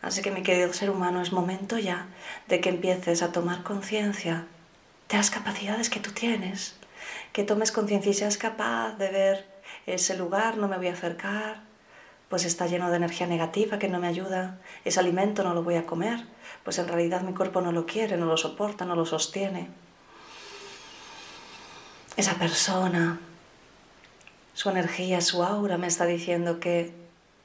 Así 0.00 0.22
que 0.22 0.30
mi 0.30 0.42
querido 0.42 0.72
ser 0.72 0.88
humano, 0.88 1.20
es 1.20 1.34
momento 1.34 1.78
ya 1.78 2.06
de 2.48 2.62
que 2.62 2.70
empieces 2.70 3.22
a 3.22 3.32
tomar 3.32 3.62
conciencia 3.64 4.46
de 5.10 5.18
las 5.18 5.30
capacidades 5.30 5.90
que 5.90 6.00
tú 6.00 6.10
tienes, 6.12 6.76
que 7.34 7.44
tomes 7.44 7.70
conciencia 7.70 8.10
y 8.10 8.14
seas 8.14 8.38
capaz 8.38 8.94
de 8.96 9.10
ver 9.10 9.46
ese 9.84 10.16
lugar, 10.16 10.56
no 10.56 10.68
me 10.68 10.78
voy 10.78 10.88
a 10.88 10.94
acercar, 10.94 11.60
pues 12.30 12.46
está 12.46 12.66
lleno 12.66 12.88
de 12.88 12.96
energía 12.96 13.26
negativa 13.26 13.78
que 13.78 13.90
no 13.90 13.98
me 13.98 14.08
ayuda, 14.08 14.58
ese 14.86 15.00
alimento 15.00 15.44
no 15.44 15.52
lo 15.52 15.62
voy 15.62 15.74
a 15.74 15.84
comer, 15.84 16.24
pues 16.64 16.78
en 16.78 16.88
realidad 16.88 17.20
mi 17.20 17.34
cuerpo 17.34 17.60
no 17.60 17.72
lo 17.72 17.84
quiere, 17.84 18.16
no 18.16 18.24
lo 18.24 18.38
soporta, 18.38 18.86
no 18.86 18.96
lo 18.96 19.04
sostiene 19.04 19.68
esa 22.16 22.34
persona, 22.34 23.20
su 24.54 24.70
energía, 24.70 25.20
su 25.20 25.42
aura 25.42 25.76
me 25.76 25.86
está 25.86 26.06
diciendo 26.06 26.60
que 26.60 26.94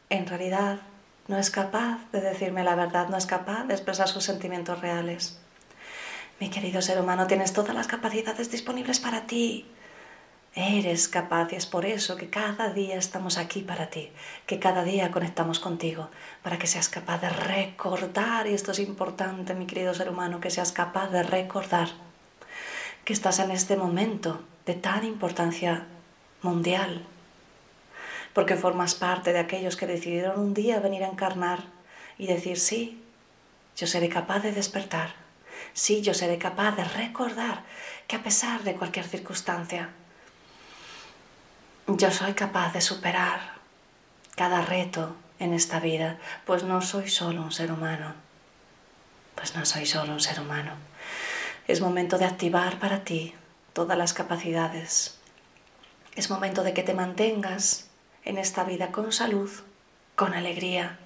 en 0.10 0.28
realidad 0.28 0.80
no 1.28 1.38
es 1.38 1.50
capaz 1.50 2.00
de 2.12 2.22
decirme 2.22 2.64
la 2.64 2.76
verdad, 2.76 3.10
no 3.10 3.18
es 3.18 3.26
capaz 3.26 3.66
de 3.66 3.74
expresar 3.74 4.08
sus 4.08 4.24
sentimientos 4.24 4.80
reales. 4.80 5.40
Mi 6.40 6.50
querido 6.50 6.82
ser 6.82 7.00
humano, 7.00 7.28
tienes 7.28 7.54
todas 7.54 7.76
las 7.76 7.88
capacidades 7.88 8.50
disponibles 8.50 9.00
para 9.00 9.28
ti. 9.28 9.66
Eres 10.56 11.08
capaz 11.08 11.52
y 11.52 11.56
es 11.56 11.66
por 11.66 11.86
eso 11.86 12.16
que 12.16 12.30
cada 12.30 12.70
día 12.70 12.96
estamos 12.96 13.38
aquí 13.38 13.62
para 13.62 13.90
ti, 13.90 14.12
que 14.46 14.60
cada 14.60 14.84
día 14.84 15.12
conectamos 15.12 15.60
contigo, 15.60 16.10
para 16.44 16.58
que 16.58 16.68
seas 16.68 16.90
capaz 16.90 17.20
de 17.22 17.30
recordar, 17.30 18.48
y 18.48 18.54
esto 18.54 18.72
es 18.72 18.80
importante, 18.80 19.54
mi 19.54 19.66
querido 19.66 19.94
ser 19.94 20.10
humano, 20.10 20.42
que 20.42 20.50
seas 20.50 20.72
capaz 20.72 21.10
de 21.10 21.24
recordar 21.24 21.90
que 23.06 23.14
estás 23.14 23.40
en 23.40 23.52
este 23.52 23.76
momento 23.76 24.44
de 24.66 24.74
tan 24.76 25.04
importancia 25.04 25.88
mundial, 26.42 27.06
porque 28.34 28.56
formas 28.56 28.96
parte 28.96 29.34
de 29.34 29.40
aquellos 29.40 29.76
que 29.76 29.88
decidieron 29.88 30.40
un 30.40 30.54
día 30.54 30.80
venir 30.80 31.04
a 31.04 31.08
encarnar 31.08 31.64
y 32.18 32.28
decir, 32.28 32.60
sí, 32.60 33.04
yo 33.76 33.88
seré 33.88 34.10
capaz 34.10 34.40
de 34.40 34.52
despertar, 34.52 35.14
sí, 35.74 36.02
yo 36.02 36.14
seré 36.14 36.38
capaz 36.38 36.76
de 36.76 36.84
recordar 36.84 37.64
que 38.08 38.16
a 38.16 38.24
pesar 38.24 38.64
de 38.64 38.76
cualquier 38.76 39.06
circunstancia, 39.06 39.90
yo 41.88 42.12
soy 42.12 42.34
capaz 42.34 42.74
de 42.74 42.82
superar 42.82 43.56
cada 44.36 44.62
reto 44.62 45.16
en 45.40 45.54
esta 45.54 45.80
vida, 45.80 46.20
pues 46.46 46.64
no 46.64 46.82
soy 46.82 47.10
solo 47.10 47.42
un 47.42 47.52
ser 47.52 47.72
humano, 47.72 48.14
pues 49.36 49.56
no 49.56 49.66
soy 49.66 49.86
solo 49.86 50.14
un 50.14 50.20
ser 50.20 50.40
humano. 50.40 50.74
Es 51.72 51.80
momento 51.80 52.18
de 52.18 52.26
activar 52.26 52.80
para 52.80 53.06
ti 53.06 53.34
todas 53.72 53.98
las 53.98 54.14
capacidades. 54.14 55.18
Es 56.18 56.30
momento 56.30 56.64
de 56.64 56.74
que 56.74 56.84
te 56.84 56.94
mantengas 56.94 57.88
en 58.26 58.38
esta 58.38 58.66
vida 58.66 58.92
con 58.92 59.14
salud, 59.14 59.50
con 60.18 60.34
alegría, 60.34 61.00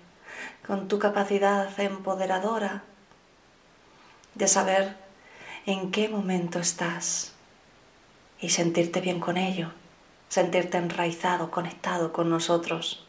con 0.66 0.88
tu 0.88 0.98
capacidad 0.98 1.80
empoderadora 1.80 2.82
de 4.34 4.48
saber 4.48 4.96
en 5.68 5.92
qué 5.92 6.10
momento 6.10 6.58
estás 6.58 7.34
y 8.42 8.50
sentirte 8.50 9.02
bien 9.02 9.20
con 9.20 9.38
ello, 9.38 9.70
sentirte 10.30 10.80
enraizado, 10.80 11.52
conectado 11.52 12.12
con 12.12 12.32
nosotros, 12.32 13.06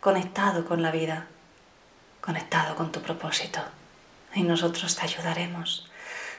conectado 0.00 0.64
con 0.64 0.80
la 0.80 0.90
vida, 0.90 1.26
conectado 2.22 2.76
con 2.76 2.92
tu 2.92 3.02
propósito. 3.02 3.60
Y 4.34 4.42
nosotros 4.42 4.96
te 4.96 5.02
ayudaremos 5.02 5.91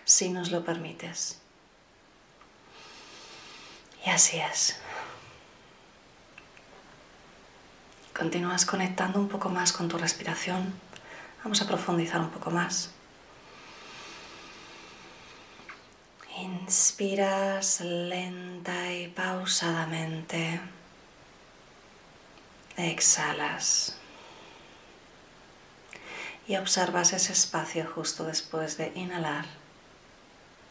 si 0.05 0.29
nos 0.29 0.51
lo 0.51 0.63
permites. 0.63 1.39
Y 4.05 4.09
así 4.09 4.37
es. 4.39 4.77
Continúas 8.13 8.65
conectando 8.65 9.19
un 9.19 9.27
poco 9.27 9.49
más 9.49 9.73
con 9.73 9.87
tu 9.87 9.97
respiración. 9.97 10.73
Vamos 11.43 11.61
a 11.61 11.67
profundizar 11.67 12.21
un 12.21 12.29
poco 12.29 12.51
más. 12.51 12.91
Inspiras 16.37 17.81
lenta 17.81 18.91
y 18.91 19.07
pausadamente. 19.07 20.59
Exhalas. 22.77 23.97
Y 26.47 26.57
observas 26.57 27.13
ese 27.13 27.33
espacio 27.33 27.89
justo 27.93 28.25
después 28.25 28.77
de 28.77 28.91
inhalar, 28.95 29.45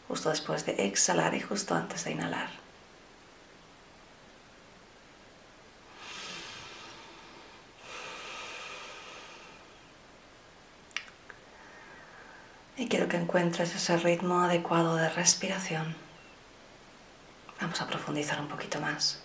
justo 0.07 0.29
después 0.29 0.65
de 0.65 0.85
exhalar 0.85 1.33
y 1.35 1.41
justo 1.41 1.75
antes 1.75 2.03
de 2.03 2.11
inhalar. 2.11 2.49
Y 12.75 12.87
quiero 12.87 13.07
que 13.07 13.17
encuentres 13.17 13.75
ese 13.75 13.97
ritmo 13.97 14.41
adecuado 14.41 14.95
de 14.95 15.09
respiración. 15.09 15.95
Vamos 17.61 17.79
a 17.81 17.87
profundizar 17.87 18.41
un 18.41 18.47
poquito 18.47 18.79
más. 18.79 19.23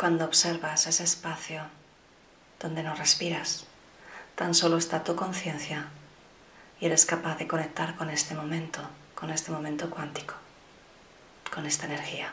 Cuando 0.00 0.24
observas 0.24 0.86
ese 0.86 1.04
espacio 1.04 1.60
donde 2.58 2.82
no 2.82 2.94
respiras, 2.94 3.66
tan 4.34 4.54
solo 4.54 4.78
está 4.78 5.04
tu 5.04 5.14
conciencia 5.14 5.88
y 6.80 6.86
eres 6.86 7.04
capaz 7.04 7.36
de 7.36 7.46
conectar 7.46 7.94
con 7.96 8.08
este 8.08 8.34
momento 8.34 8.80
con 9.20 9.28
este 9.28 9.52
momento 9.52 9.90
cuántico, 9.90 10.34
con 11.52 11.66
esta 11.66 11.84
energía. 11.84 12.32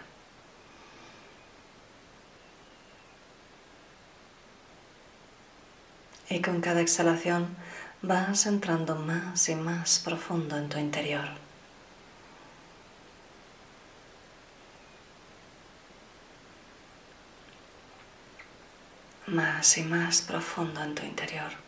Y 6.29 6.41
con 6.41 6.61
cada 6.61 6.79
exhalación 6.79 7.57
vas 8.01 8.45
entrando 8.45 8.95
más 8.95 9.49
y 9.49 9.55
más 9.55 9.99
profundo 9.99 10.55
en 10.55 10.69
tu 10.69 10.77
interior. 10.77 11.46
Más 19.27 19.77
y 19.77 19.83
más 19.83 20.21
profundo 20.21 20.81
en 20.83 20.95
tu 20.95 21.03
interior. 21.05 21.67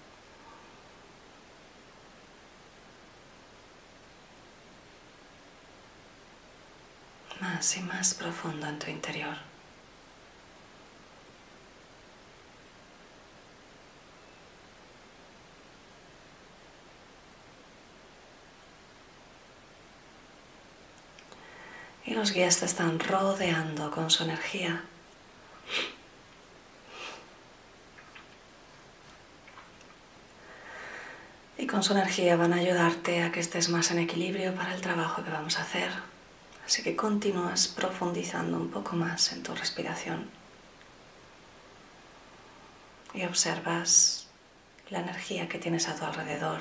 más 7.42 7.78
y 7.78 7.82
más 7.82 8.14
profundo 8.14 8.68
en 8.68 8.80
tu 8.80 8.90
interior. 8.90 9.36
Y 22.06 22.16
los 22.16 22.32
guías 22.32 22.60
te 22.60 22.66
están 22.66 23.00
rodeando 23.00 23.92
con 23.92 24.10
su 24.10 24.24
energía. 24.24 24.84
Con 31.80 31.84
su 31.86 31.94
energía 31.94 32.36
van 32.36 32.52
a 32.52 32.58
ayudarte 32.58 33.24
a 33.24 33.32
que 33.32 33.40
estés 33.40 33.70
más 33.70 33.90
en 33.90 34.00
equilibrio 34.00 34.54
para 34.54 34.76
el 34.76 34.82
trabajo 34.82 35.24
que 35.24 35.32
vamos 35.32 35.58
a 35.58 35.62
hacer. 35.62 35.90
Así 36.66 36.84
que 36.84 36.98
continúas 36.98 37.70
profundizando 37.70 38.58
un 38.58 38.70
poco 38.70 38.98
más 38.98 39.32
en 39.32 39.44
tu 39.44 39.56
respiración 39.56 40.30
y 43.14 43.24
observas 43.24 44.28
la 44.90 45.00
energía 45.00 45.48
que 45.48 45.58
tienes 45.58 45.88
a 45.88 45.96
tu 45.96 46.04
alrededor, 46.04 46.60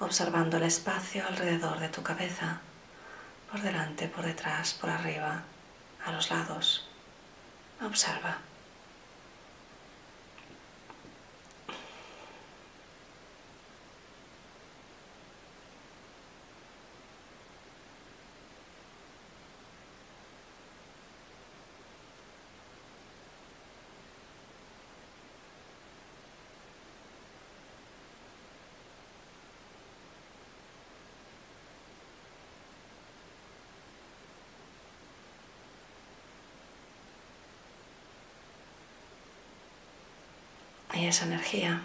observando 0.00 0.56
el 0.56 0.64
espacio 0.64 1.24
alrededor 1.24 1.78
de 1.78 1.90
tu 1.90 2.02
cabeza, 2.02 2.58
por 3.52 3.62
delante, 3.62 4.08
por 4.08 4.24
detrás, 4.24 4.74
por 4.74 4.90
arriba, 4.90 5.44
a 6.04 6.10
los 6.10 6.28
lados. 6.30 6.88
Observa. 7.80 8.38
Esa 41.06 41.24
energía. 41.24 41.82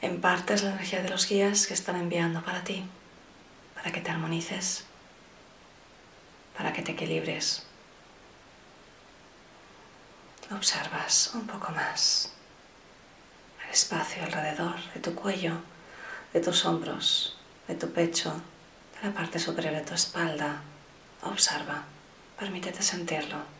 En 0.00 0.20
parte 0.20 0.54
es 0.54 0.62
la 0.62 0.70
energía 0.70 1.02
de 1.02 1.08
los 1.08 1.28
guías 1.28 1.66
que 1.66 1.74
están 1.74 1.96
enviando 1.96 2.42
para 2.42 2.62
ti, 2.62 2.84
para 3.74 3.90
que 3.90 4.00
te 4.00 4.10
armonices, 4.10 4.84
para 6.56 6.72
que 6.72 6.82
te 6.82 6.92
equilibres. 6.92 7.64
Observas 10.50 11.32
un 11.34 11.46
poco 11.46 11.72
más 11.72 12.32
el 13.64 13.70
espacio 13.70 14.22
alrededor 14.22 14.76
de 14.94 15.00
tu 15.00 15.14
cuello, 15.14 15.54
de 16.32 16.40
tus 16.40 16.64
hombros, 16.64 17.36
de 17.66 17.74
tu 17.74 17.92
pecho, 17.92 18.32
de 19.00 19.08
la 19.08 19.14
parte 19.14 19.38
superior 19.38 19.74
de 19.74 19.82
tu 19.82 19.94
espalda. 19.94 20.62
Observa, 21.22 21.84
permítete 22.38 22.82
sentirlo. 22.82 23.57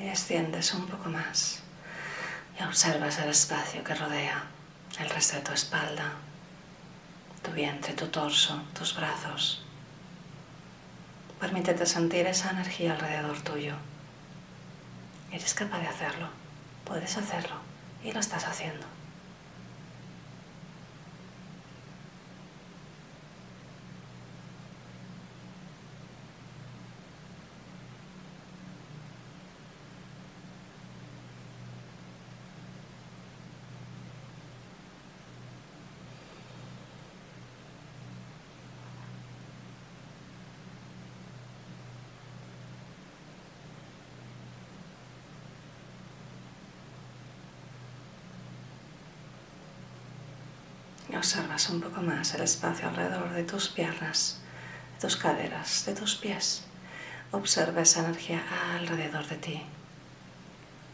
Y 0.00 0.06
desciendes 0.06 0.74
un 0.74 0.86
poco 0.86 1.08
más 1.08 1.60
y 2.58 2.62
observas 2.62 3.18
el 3.18 3.30
espacio 3.30 3.84
que 3.84 3.94
rodea 3.94 4.44
el 4.98 5.10
resto 5.10 5.36
de 5.36 5.42
tu 5.42 5.52
espalda, 5.52 6.12
tu 7.42 7.52
vientre, 7.52 7.92
tu 7.94 8.06
torso, 8.08 8.62
tus 8.76 8.96
brazos. 8.96 9.62
Permítete 11.38 11.86
sentir 11.86 12.26
esa 12.26 12.50
energía 12.50 12.94
alrededor 12.94 13.40
tuyo. 13.42 13.74
Eres 15.30 15.54
capaz 15.54 15.78
de 15.80 15.86
hacerlo, 15.86 16.28
puedes 16.84 17.16
hacerlo 17.16 17.56
y 18.02 18.12
lo 18.12 18.18
estás 18.18 18.44
haciendo. 18.44 18.97
Observas 51.18 51.68
un 51.68 51.80
poco 51.80 52.00
más 52.00 52.34
el 52.34 52.42
espacio 52.42 52.88
alrededor 52.88 53.32
de 53.32 53.42
tus 53.42 53.68
piernas, 53.68 54.38
de 54.94 55.00
tus 55.00 55.16
caderas, 55.16 55.84
de 55.84 55.94
tus 55.94 56.14
pies. 56.14 56.62
Observa 57.32 57.82
esa 57.82 58.00
energía 58.00 58.42
alrededor 58.74 59.26
de 59.26 59.36
ti, 59.36 59.62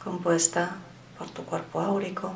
compuesta 0.03 0.77
por 1.19 1.31
tu 1.31 1.45
cuerpo 1.45 1.81
áurico 1.81 2.35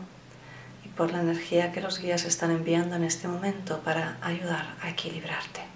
y 0.85 0.89
por 0.89 1.11
la 1.13 1.21
energía 1.21 1.73
que 1.73 1.81
los 1.81 1.99
guías 1.99 2.25
están 2.25 2.51
enviando 2.51 2.95
en 2.95 3.05
este 3.05 3.27
momento 3.27 3.81
para 3.81 4.19
ayudar 4.23 4.77
a 4.83 4.91
equilibrarte. 4.91 5.68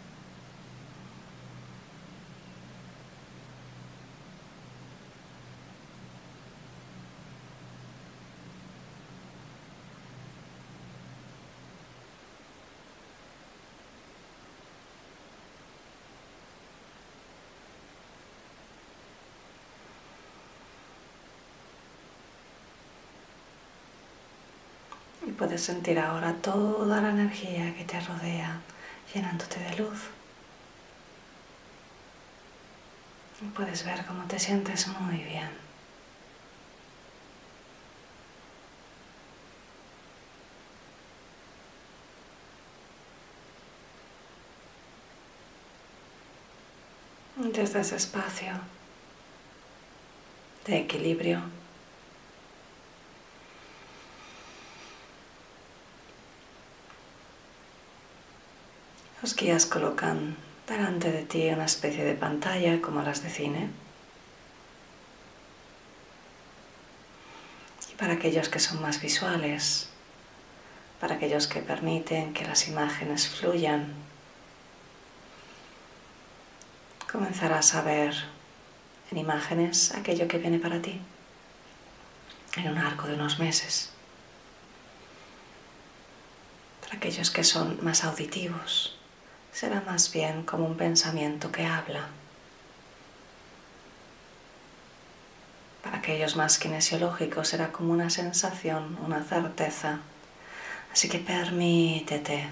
Puedes 25.53 25.67
sentir 25.67 25.99
ahora 25.99 26.33
toda 26.41 27.03
la 27.03 27.11
energía 27.11 27.75
que 27.77 27.85
te 27.85 28.01
rodea 28.01 28.59
llenándote 29.13 29.61
de 29.61 29.77
luz. 29.77 30.09
Puedes 33.55 33.85
ver 33.85 34.03
cómo 34.07 34.25
te 34.25 34.39
sientes 34.39 34.89
muy 34.89 35.19
bien. 35.19 35.51
Desde 47.53 47.81
ese 47.81 47.97
espacio 47.97 48.53
de 50.65 50.79
equilibrio 50.79 51.43
Los 59.23 59.37
guías 59.37 59.67
colocan 59.67 60.37
delante 60.67 61.13
de 61.13 61.23
ti 61.23 61.49
una 61.49 61.67
especie 61.67 62.05
de 62.05 62.15
pantalla 62.15 62.83
como 62.83 63.03
las 63.03 63.23
de 63.23 63.31
cine. 63.31 63.71
Y 67.89 67.95
para 67.95 68.15
aquellos 68.15 68.49
que 68.49 68.59
son 68.59 68.83
más 68.83 69.01
visuales, 69.01 69.91
para 71.01 71.15
aquellos 71.15 71.47
que 71.47 71.61
permiten 71.61 72.35
que 72.35 72.45
las 72.45 72.67
imágenes 72.67 73.29
fluyan, 73.29 73.95
comenzarás 77.11 77.77
a 77.77 77.83
ver 77.83 78.25
en 79.13 79.19
imágenes 79.19 79.95
aquello 79.95 80.27
que 80.27 80.39
viene 80.39 80.59
para 80.59 80.83
ti 80.83 81.01
en 82.57 82.69
un 82.69 82.79
arco 82.79 83.07
de 83.07 83.15
unos 83.15 83.39
meses. 83.39 83.91
Para 86.81 86.97
aquellos 86.97 87.31
que 87.31 87.45
son 87.45 87.79
más 87.85 88.03
auditivos, 88.03 88.99
será 89.53 89.83
más 89.83 90.13
bien 90.13 90.43
como 90.45 90.67
un 90.67 90.77
pensamiento 90.77 91.53
que 91.53 91.67
habla. 91.67 92.09
Para 95.83 95.99
aquellos 95.99 96.37
más 96.37 96.59
kinesiológicos 96.59 97.49
será 97.49 97.73
como 97.73 97.93
una 97.93 98.09
sensación, 98.09 98.97
una 99.05 99.23
certeza. 99.23 100.01
Así 100.93 101.09
que 101.09 101.19
permítete 101.19 102.49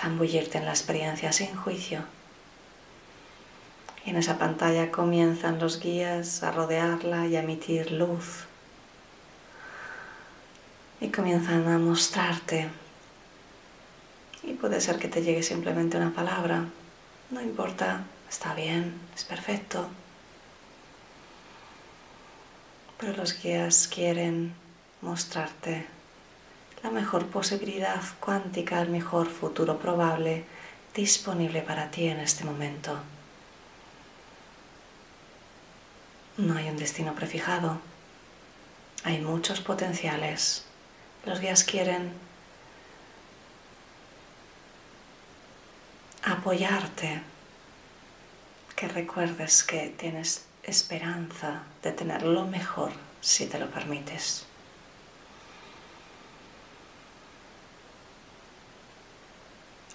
zambullirte 0.00 0.58
en 0.58 0.64
la 0.64 0.70
experiencia 0.70 1.32
sin 1.32 1.54
juicio. 1.56 2.04
Y 4.04 4.10
en 4.10 4.16
esa 4.16 4.38
pantalla 4.38 4.90
comienzan 4.90 5.58
los 5.58 5.80
guías 5.80 6.42
a 6.42 6.52
rodearla 6.52 7.26
y 7.26 7.36
a 7.36 7.40
emitir 7.40 7.90
luz. 7.90 8.46
Y 11.00 11.08
comienzan 11.08 11.68
a 11.68 11.78
mostrarte 11.78 12.68
y 14.42 14.52
puede 14.54 14.80
ser 14.80 14.98
que 14.98 15.08
te 15.08 15.22
llegue 15.22 15.42
simplemente 15.42 15.96
una 15.96 16.12
palabra. 16.12 16.64
No 17.30 17.40
importa, 17.40 18.04
está 18.28 18.54
bien, 18.54 18.94
es 19.14 19.24
perfecto. 19.24 19.88
Pero 22.98 23.16
los 23.16 23.40
guías 23.40 23.88
quieren 23.88 24.54
mostrarte 25.00 25.86
la 26.82 26.90
mejor 26.90 27.26
posibilidad 27.26 28.00
cuántica, 28.20 28.80
el 28.80 28.88
mejor 28.88 29.28
futuro 29.28 29.78
probable 29.78 30.44
disponible 30.94 31.62
para 31.62 31.90
ti 31.90 32.08
en 32.08 32.20
este 32.20 32.44
momento. 32.44 32.98
No 36.36 36.54
hay 36.54 36.68
un 36.68 36.76
destino 36.76 37.14
prefijado. 37.14 37.78
Hay 39.04 39.20
muchos 39.20 39.60
potenciales. 39.60 40.64
Los 41.24 41.40
guías 41.40 41.64
quieren 41.64 42.12
apoyarte, 46.22 47.22
que 48.76 48.88
recuerdes 48.88 49.64
que 49.64 49.94
tienes 49.96 50.46
esperanza 50.62 51.62
de 51.82 51.92
tener 51.92 52.22
lo 52.22 52.44
mejor 52.44 52.92
si 53.20 53.46
te 53.46 53.58
lo 53.58 53.70
permites. 53.70 54.44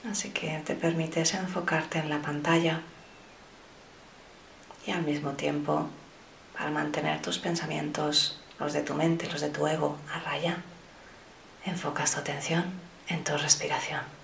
Así 0.09 0.31
que 0.31 0.59
te 0.65 0.75
permites 0.75 1.33
enfocarte 1.33 1.99
en 1.99 2.09
la 2.09 2.21
pantalla 2.21 2.81
y 4.85 4.91
al 4.91 5.03
mismo 5.03 5.31
tiempo, 5.31 5.87
para 6.57 6.71
mantener 6.71 7.21
tus 7.21 7.39
pensamientos, 7.39 8.39
los 8.59 8.73
de 8.73 8.81
tu 8.81 8.95
mente, 8.95 9.31
los 9.31 9.39
de 9.39 9.49
tu 9.49 9.65
ego, 9.65 9.97
a 10.13 10.19
raya, 10.19 10.57
enfocas 11.65 12.13
tu 12.13 12.19
atención 12.19 12.65
en 13.07 13.23
tu 13.23 13.37
respiración. 13.37 14.22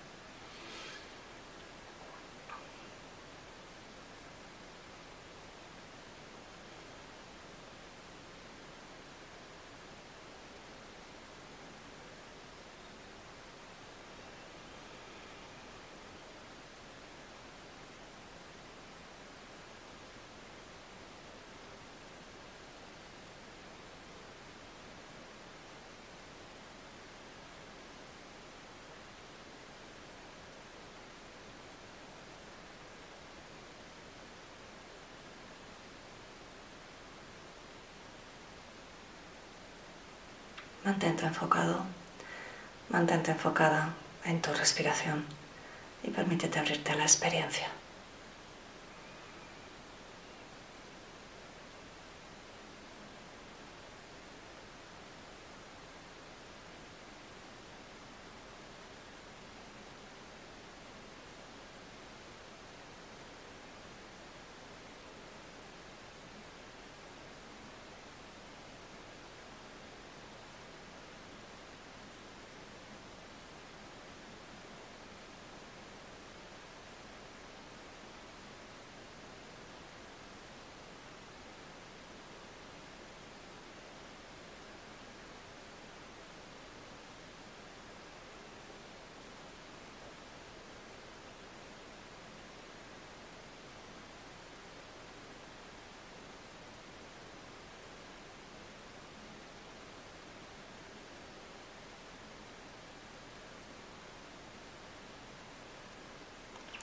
Mantente 41.00 41.24
enfocado, 41.24 41.82
mantente 42.90 43.30
enfocada 43.30 43.94
en 44.26 44.42
tu 44.42 44.52
respiración 44.52 45.24
y 46.02 46.10
permítete 46.10 46.58
abrirte 46.58 46.92
a 46.92 46.96
la 46.96 47.04
experiencia. 47.04 47.68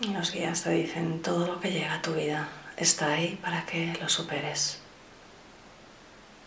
Los 0.06 0.32
guías 0.32 0.62
te 0.62 0.70
dicen 0.70 1.24
todo 1.24 1.48
lo 1.48 1.60
que 1.60 1.72
llega 1.72 1.96
a 1.96 2.02
tu 2.04 2.14
vida 2.14 2.48
está 2.78 3.14
ahí 3.14 3.40
para 3.42 3.66
que 3.66 3.98
lo 4.00 4.08
superes. 4.08 4.80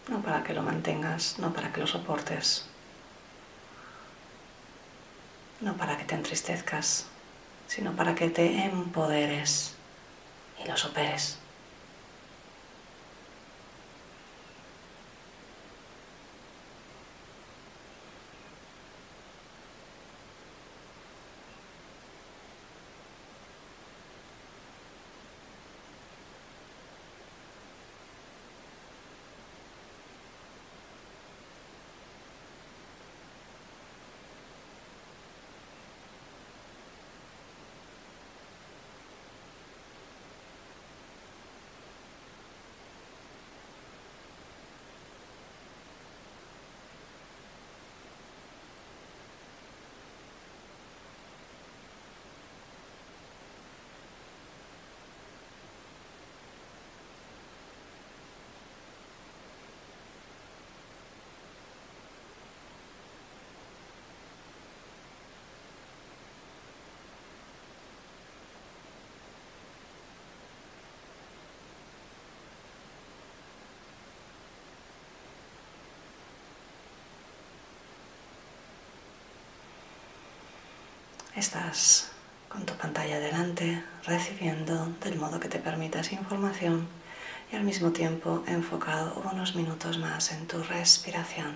No 0.08 0.22
para 0.22 0.44
que 0.44 0.54
lo 0.54 0.62
mantengas, 0.62 1.36
no 1.40 1.52
para 1.52 1.72
que 1.72 1.80
lo 1.80 1.86
soportes, 1.88 2.66
no 5.60 5.76
para 5.76 5.98
que 5.98 6.04
te 6.04 6.14
entristezcas, 6.14 7.06
sino 7.66 7.96
para 7.96 8.14
que 8.14 8.30
te 8.30 8.64
empoderes 8.64 9.74
y 10.64 10.68
lo 10.68 10.76
superes. 10.76 11.38
Estás 81.36 82.10
con 82.48 82.66
tu 82.66 82.74
pantalla 82.74 83.20
delante 83.20 83.84
recibiendo 84.04 84.92
del 85.00 85.16
modo 85.16 85.38
que 85.38 85.48
te 85.48 85.60
permita 85.60 86.00
esa 86.00 86.14
información 86.14 86.88
y 87.52 87.56
al 87.56 87.62
mismo 87.62 87.92
tiempo 87.92 88.42
enfocado 88.48 89.22
unos 89.32 89.54
minutos 89.54 89.98
más 89.98 90.32
en 90.32 90.48
tu 90.48 90.60
respiración. 90.64 91.54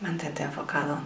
Mantente 0.00 0.42
enfocado, 0.42 0.98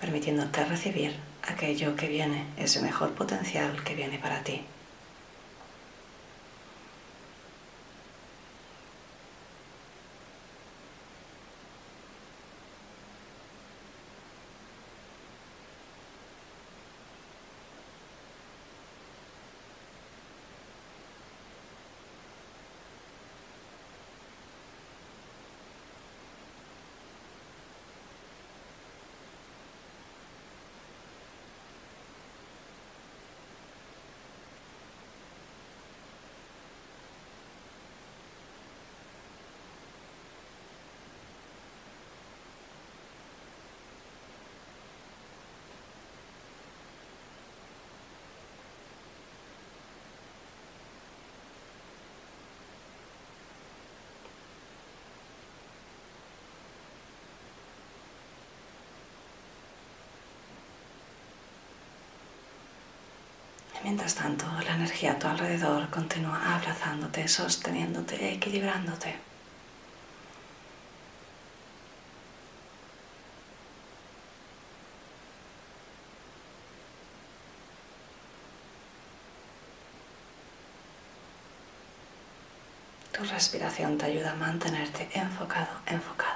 permitiéndote 0.00 0.64
recibir 0.64 1.16
aquello 1.42 1.96
que 1.96 2.06
viene, 2.06 2.46
ese 2.56 2.80
mejor 2.80 3.12
potencial 3.14 3.82
que 3.82 3.96
viene 3.96 4.20
para 4.20 4.44
ti. 4.44 4.64
Mientras 63.84 64.14
tanto, 64.14 64.46
la 64.64 64.76
energía 64.76 65.12
a 65.12 65.18
tu 65.18 65.26
alrededor 65.28 65.90
continúa 65.90 66.56
abrazándote, 66.56 67.28
sosteniéndote, 67.28 68.32
equilibrándote. 68.32 69.14
Tu 83.12 83.22
respiración 83.24 83.98
te 83.98 84.06
ayuda 84.06 84.32
a 84.32 84.34
mantenerte 84.34 85.10
enfocado, 85.12 85.68
enfocada. 85.86 86.33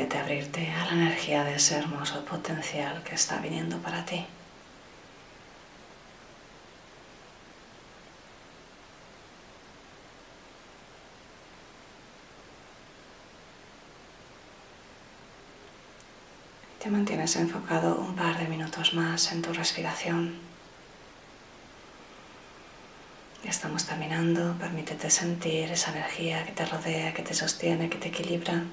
Permítete 0.00 0.22
abrirte 0.22 0.72
a 0.72 0.86
la 0.86 0.92
energía 0.92 1.44
de 1.44 1.56
ese 1.56 1.76
hermoso 1.76 2.24
potencial 2.24 3.02
que 3.02 3.14
está 3.14 3.36
viniendo 3.36 3.76
para 3.82 4.02
ti. 4.06 4.24
Te 16.82 16.88
mantienes 16.88 17.36
enfocado 17.36 17.96
un 17.96 18.16
par 18.16 18.38
de 18.38 18.48
minutos 18.48 18.94
más 18.94 19.30
en 19.32 19.42
tu 19.42 19.52
respiración. 19.52 20.38
Ya 23.44 23.50
estamos 23.50 23.84
terminando. 23.84 24.56
Permítete 24.58 25.10
sentir 25.10 25.70
esa 25.70 25.90
energía 25.90 26.46
que 26.46 26.52
te 26.52 26.64
rodea, 26.64 27.12
que 27.12 27.22
te 27.22 27.34
sostiene, 27.34 27.90
que 27.90 27.98
te 27.98 28.08
equilibra. 28.08 28.64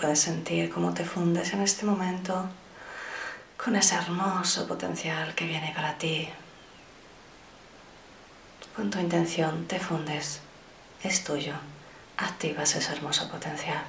Puedes 0.00 0.20
sentir 0.20 0.70
cómo 0.70 0.94
te 0.94 1.04
fundes 1.04 1.52
en 1.52 1.60
este 1.60 1.84
momento 1.84 2.48
con 3.62 3.76
ese 3.76 3.96
hermoso 3.96 4.66
potencial 4.66 5.34
que 5.34 5.44
viene 5.44 5.72
para 5.76 5.98
ti. 5.98 6.26
Con 8.74 8.88
tu 8.88 8.98
intención 8.98 9.66
te 9.66 9.78
fundes, 9.78 10.40
es 11.02 11.22
tuyo, 11.22 11.52
activas 12.16 12.76
ese 12.76 12.92
hermoso 12.92 13.28
potencial. 13.28 13.84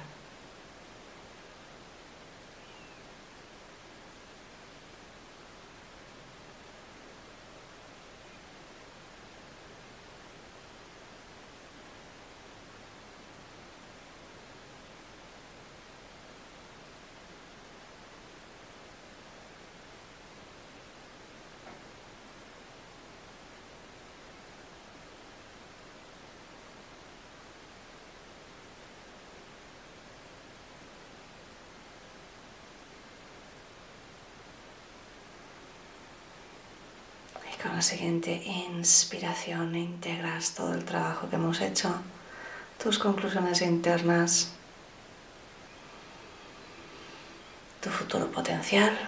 Con 37.62 37.76
la 37.76 37.82
siguiente 37.82 38.42
inspiración 38.44 39.76
integras 39.76 40.54
todo 40.54 40.74
el 40.74 40.84
trabajo 40.84 41.30
que 41.30 41.36
hemos 41.36 41.60
hecho, 41.60 41.94
tus 42.82 42.98
conclusiones 42.98 43.62
internas, 43.62 44.50
tu 47.80 47.88
futuro 47.90 48.30
potencial. 48.32 48.98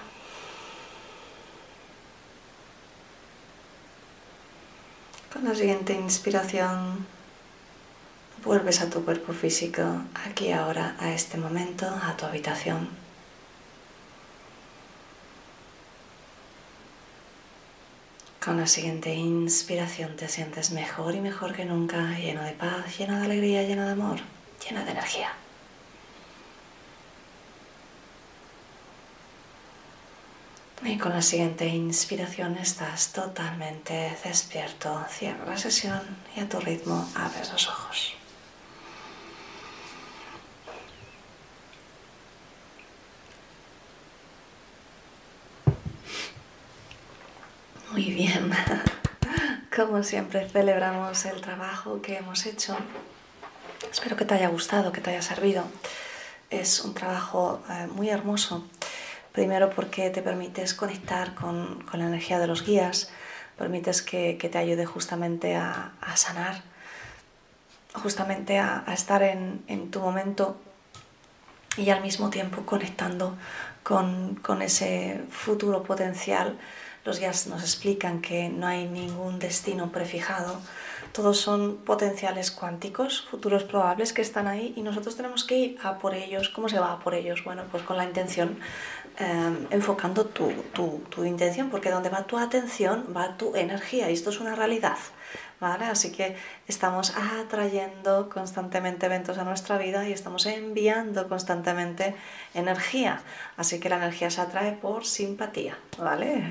Con 5.33 5.45
la 5.45 5.55
siguiente 5.55 5.95
inspiración 5.95 7.07
vuelves 8.45 8.81
a 8.81 8.89
tu 8.89 9.05
cuerpo 9.05 9.33
físico, 9.33 9.83
aquí 10.27 10.53
ahora, 10.53 10.95
a 11.01 11.13
este 11.13 11.39
momento, 11.39 11.87
a 11.89 12.17
tu 12.17 12.25
habitación. 12.25 13.04
Con 18.45 18.59
la 18.59 18.67
siguiente 18.67 19.15
inspiración 19.15 20.17
te 20.17 20.29
sientes 20.29 20.71
mejor 20.73 21.15
y 21.15 21.21
mejor 21.21 21.55
que 21.55 21.65
nunca, 21.65 22.19
lleno 22.19 22.43
de 22.43 22.53
paz, 22.53 22.99
lleno 22.99 23.19
de 23.19 23.25
alegría, 23.25 23.63
lleno 23.63 23.87
de 23.87 23.93
amor, 23.93 24.19
lleno 24.69 24.85
de 24.85 24.91
energía. 24.91 25.33
Y 30.85 30.99
con 30.99 31.13
la 31.13 31.23
siguiente 31.23 31.67
inspiración 31.67 32.59
estás 32.59 33.15
totalmente 33.15 34.15
despierto. 34.23 35.03
Cierra 35.09 35.47
la 35.47 35.57
sesión 35.57 36.03
y 36.37 36.41
a 36.41 36.49
tu 36.49 36.61
ritmo 36.61 37.09
abres 37.15 37.51
los 37.51 37.67
ojos. 37.69 38.13
Muy 47.91 48.03
bien. 48.15 48.51
Como 49.77 50.03
siempre 50.05 50.49
celebramos 50.49 51.25
el 51.27 51.41
trabajo 51.41 52.01
que 52.01 52.17
hemos 52.17 52.47
hecho. 52.47 52.77
Espero 53.91 54.17
que 54.17 54.25
te 54.25 54.35
haya 54.35 54.49
gustado, 54.49 54.93
que 54.93 55.01
te 55.01 55.11
haya 55.11 55.23
servido. 55.23 55.65
Es 56.49 56.81
un 56.85 56.95
trabajo 56.95 57.63
eh, 57.69 57.89
muy 57.93 58.09
hermoso. 58.09 58.65
Primero 59.33 59.71
porque 59.71 60.11
te 60.11 60.23
permites 60.23 60.75
conectar 60.75 61.35
con, 61.35 61.85
la 61.93 62.07
energía 62.07 62.39
de 62.39 62.47
los 62.47 62.65
guías, 62.65 63.11
permites 63.59 64.01
que, 64.01 64.35
te 64.41 64.59
ayude 64.59 64.87
justamente 64.87 65.57
a, 65.57 65.93
sanar, 66.15 66.63
justamente 67.95 68.59
a, 68.59 68.85
estar 68.93 69.25
en, 69.25 69.91
tu 69.91 69.99
momento 69.99 70.57
y 71.77 71.91
al 71.91 72.01
mismo 72.01 72.31
tiempo 72.31 72.65
conectando 72.65 73.37
con, 73.83 74.37
con 74.37 74.63
ese 74.63 75.21
futuro 75.31 75.83
potencial 75.83 76.57
los 77.05 77.19
guías 77.19 77.47
nos 77.47 77.63
explican 77.63 78.21
que 78.21 78.49
no 78.49 78.67
hay 78.67 78.87
ningún 78.87 79.39
destino 79.39 79.93
prefijado, 79.93 80.61
todos 81.13 81.39
son 81.39 81.77
potenciales 81.77 82.51
cuánticos, 82.51 83.27
futuros 83.31 83.63
probables 83.63 84.13
que 84.13 84.23
están 84.23 84.49
ahí 84.49 84.73
y 84.77 84.83
nosotros 84.83 85.15
tenemos 85.15 85.45
que 85.45 85.57
ir 85.57 85.79
a 85.83 85.99
por 85.99 86.15
ellos. 86.15 86.49
¿Cómo 86.49 86.69
se 86.69 86.81
va 86.81 86.93
a 86.93 86.99
por 86.99 87.15
ellos? 87.15 87.45
Bueno, 87.45 87.63
pues 87.71 87.85
con 87.85 87.97
la 87.97 88.05
intención, 88.05 88.59
eh, 89.21 89.67
enfocando 89.71 90.25
tu, 90.25 90.51
tu 90.73 91.25
intención, 91.25 91.71
porque 91.71 91.91
donde 91.91 92.09
va 92.09 92.25
tu 92.25 92.37
atención 92.37 93.07
va 93.17 93.37
tu 93.37 93.55
energía 93.55 94.11
y 94.11 94.15
esto 94.15 94.31
es 94.31 94.41
una 94.41 94.57
realidad. 94.57 94.99
Así 95.61 96.13
que 96.13 96.37
estamos 96.69 97.15
atrayendo 97.41 98.29
constantemente 98.29 99.07
eventos 99.07 99.39
a 99.39 99.45
nuestra 99.45 99.79
vida 99.79 100.07
y 100.07 100.13
estamos 100.13 100.45
enviando 100.47 101.29
constantemente 101.29 102.15
energía. 102.53 103.23
Así 103.57 103.81
que 103.81 103.89
la 103.89 103.97
energía 103.97 104.31
se 104.31 104.43
atrae 104.43 104.73
por 104.73 105.07
simpatía, 105.07 105.79
¿vale? 105.99 106.43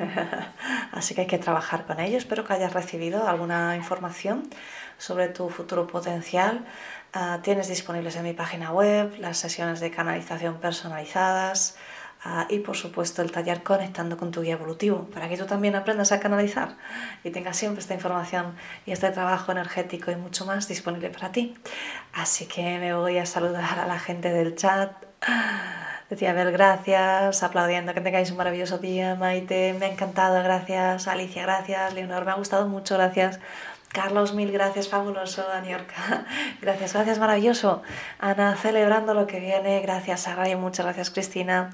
Así 0.91 1.13
que 1.13 1.21
hay 1.21 1.27
que 1.27 1.37
trabajar 1.37 1.85
con 1.85 1.99
ello. 1.99 2.17
Espero 2.17 2.43
que 2.43 2.53
hayas 2.53 2.73
recibido 2.73 3.27
alguna 3.27 3.75
información 3.75 4.49
sobre 4.97 5.27
tu 5.27 5.49
futuro 5.49 5.85
potencial. 5.85 6.65
Ah, 7.13 7.39
tienes 7.43 7.67
disponibles 7.67 8.15
en 8.15 8.23
mi 8.23 8.33
página 8.33 8.71
web 8.71 9.15
las 9.19 9.37
sesiones 9.37 9.79
de 9.79 9.91
canalización 9.91 10.55
personalizadas, 10.59 11.75
Ah, 12.25 12.47
y 12.49 12.59
por 12.59 12.77
supuesto 12.77 13.21
el 13.21 13.33
taller 13.33 13.63
conectando 13.63 14.15
con 14.15 14.31
tu 14.31 14.41
guía 14.41 14.53
evolutivo 14.53 15.09
para 15.13 15.27
que 15.27 15.35
tú 15.37 15.45
también 15.45 15.75
aprendas 15.75 16.13
a 16.13 16.21
canalizar 16.21 16.77
y 17.21 17.31
tengas 17.31 17.57
siempre 17.57 17.81
esta 17.81 17.93
información 17.93 18.55
y 18.85 18.93
este 18.93 19.11
trabajo 19.11 19.51
energético 19.51 20.09
y 20.09 20.15
mucho 20.15 20.45
más 20.45 20.69
disponible 20.69 21.09
para 21.09 21.33
ti. 21.33 21.53
Así 22.13 22.45
que 22.45 22.79
me 22.79 22.93
voy 22.93 23.17
a 23.17 23.25
saludar 23.25 23.77
a 23.77 23.87
la 23.87 23.99
gente 23.99 24.31
del 24.31 24.55
chat. 24.55 24.91
Decía 26.09 26.31
ver 26.31 26.53
gracias, 26.53 27.43
aplaudiendo, 27.43 27.93
que 27.93 27.99
tengáis 27.99 28.31
un 28.31 28.37
maravilloso 28.37 28.77
día, 28.77 29.15
Maite, 29.15 29.75
me 29.77 29.87
ha 29.87 29.89
encantado, 29.89 30.41
gracias, 30.43 31.07
Alicia, 31.07 31.43
gracias, 31.43 31.93
Leonor, 31.93 32.23
me 32.23 32.31
ha 32.31 32.35
gustado 32.35 32.67
mucho, 32.67 32.95
gracias. 32.95 33.39
Carlos, 33.93 34.33
mil 34.33 34.51
gracias, 34.51 34.89
fabuloso, 34.89 35.45
Aniorca. 35.51 36.25
Gracias, 36.61 36.93
gracias, 36.93 37.19
maravilloso. 37.19 37.83
Ana, 38.17 38.55
celebrando 38.55 39.13
lo 39.13 39.27
que 39.27 39.39
viene. 39.39 39.81
Gracias, 39.81 40.21
Sara, 40.21 40.49
y 40.49 40.55
muchas 40.55 40.87
gracias, 40.87 41.11
Cristina. 41.11 41.69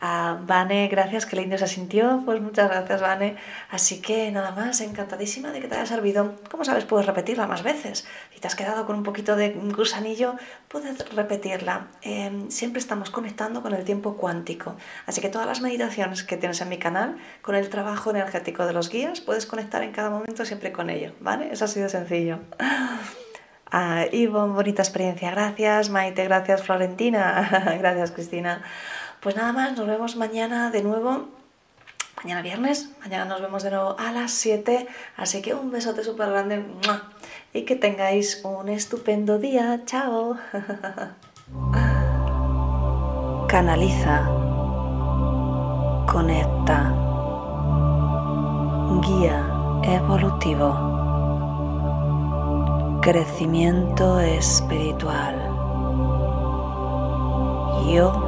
A 0.00 0.38
Vane, 0.46 0.86
gracias, 0.88 1.26
que 1.26 1.36
lindo 1.36 1.58
se 1.58 1.66
sintió. 1.66 2.22
Pues 2.24 2.40
muchas 2.40 2.70
gracias, 2.70 3.00
Vane. 3.00 3.36
Así 3.70 4.00
que 4.00 4.30
nada 4.30 4.52
más, 4.52 4.80
encantadísima 4.80 5.50
de 5.50 5.60
que 5.60 5.66
te 5.66 5.74
haya 5.74 5.86
servido. 5.86 6.36
Como 6.50 6.64
sabes, 6.64 6.84
puedes 6.84 7.06
repetirla 7.06 7.46
más 7.46 7.62
veces. 7.64 8.06
Si 8.32 8.40
te 8.40 8.46
has 8.46 8.54
quedado 8.54 8.86
con 8.86 8.96
un 8.96 9.02
poquito 9.02 9.34
de 9.34 9.50
gusanillo, 9.50 10.36
puedes 10.68 11.08
repetirla. 11.14 11.88
Em, 12.02 12.48
siempre 12.50 12.78
estamos 12.78 13.10
conectando 13.10 13.60
con 13.60 13.74
el 13.74 13.84
tiempo 13.84 14.16
cuántico. 14.16 14.76
Así 15.06 15.20
que 15.20 15.28
todas 15.28 15.46
las 15.46 15.60
meditaciones 15.60 16.22
que 16.22 16.36
tienes 16.36 16.60
en 16.60 16.68
mi 16.68 16.78
canal, 16.78 17.16
con 17.42 17.56
el 17.56 17.68
trabajo 17.68 18.10
energético 18.10 18.66
de 18.66 18.72
los 18.72 18.90
guías, 18.90 19.20
puedes 19.20 19.46
conectar 19.46 19.82
en 19.82 19.90
cada 19.92 20.10
momento 20.10 20.44
siempre 20.44 20.70
con 20.70 20.90
ello. 20.90 21.12
¿Vale? 21.20 21.52
Eso 21.52 21.64
ha 21.64 21.68
sido 21.68 21.88
sencillo. 21.88 22.38
Ah, 23.70 24.06
Ivonne, 24.12 24.54
bonita 24.54 24.82
experiencia, 24.82 25.30
gracias. 25.30 25.90
Maite, 25.90 26.24
gracias. 26.24 26.62
Florentina, 26.62 27.76
gracias, 27.78 28.12
Cristina. 28.12 28.62
Pues 29.20 29.36
nada 29.36 29.52
más, 29.52 29.76
nos 29.76 29.86
vemos 29.86 30.16
mañana 30.16 30.70
de 30.70 30.82
nuevo. 30.82 31.28
Mañana 32.22 32.42
viernes, 32.42 32.90
mañana 33.00 33.24
nos 33.24 33.40
vemos 33.40 33.62
de 33.62 33.70
nuevo 33.70 33.96
a 33.98 34.12
las 34.12 34.32
7. 34.32 34.86
Así 35.16 35.40
que 35.42 35.54
un 35.54 35.70
besote 35.70 36.04
súper 36.04 36.30
grande 36.30 36.64
y 37.52 37.62
que 37.62 37.76
tengáis 37.76 38.42
un 38.44 38.68
estupendo 38.68 39.38
día. 39.38 39.82
Chao. 39.86 40.36
Canaliza. 43.48 44.26
Conecta. 46.06 46.92
Guía 49.00 49.46
evolutivo. 49.82 50.98
Crecimiento 53.00 54.20
espiritual. 54.20 55.34
Yo 57.86 58.27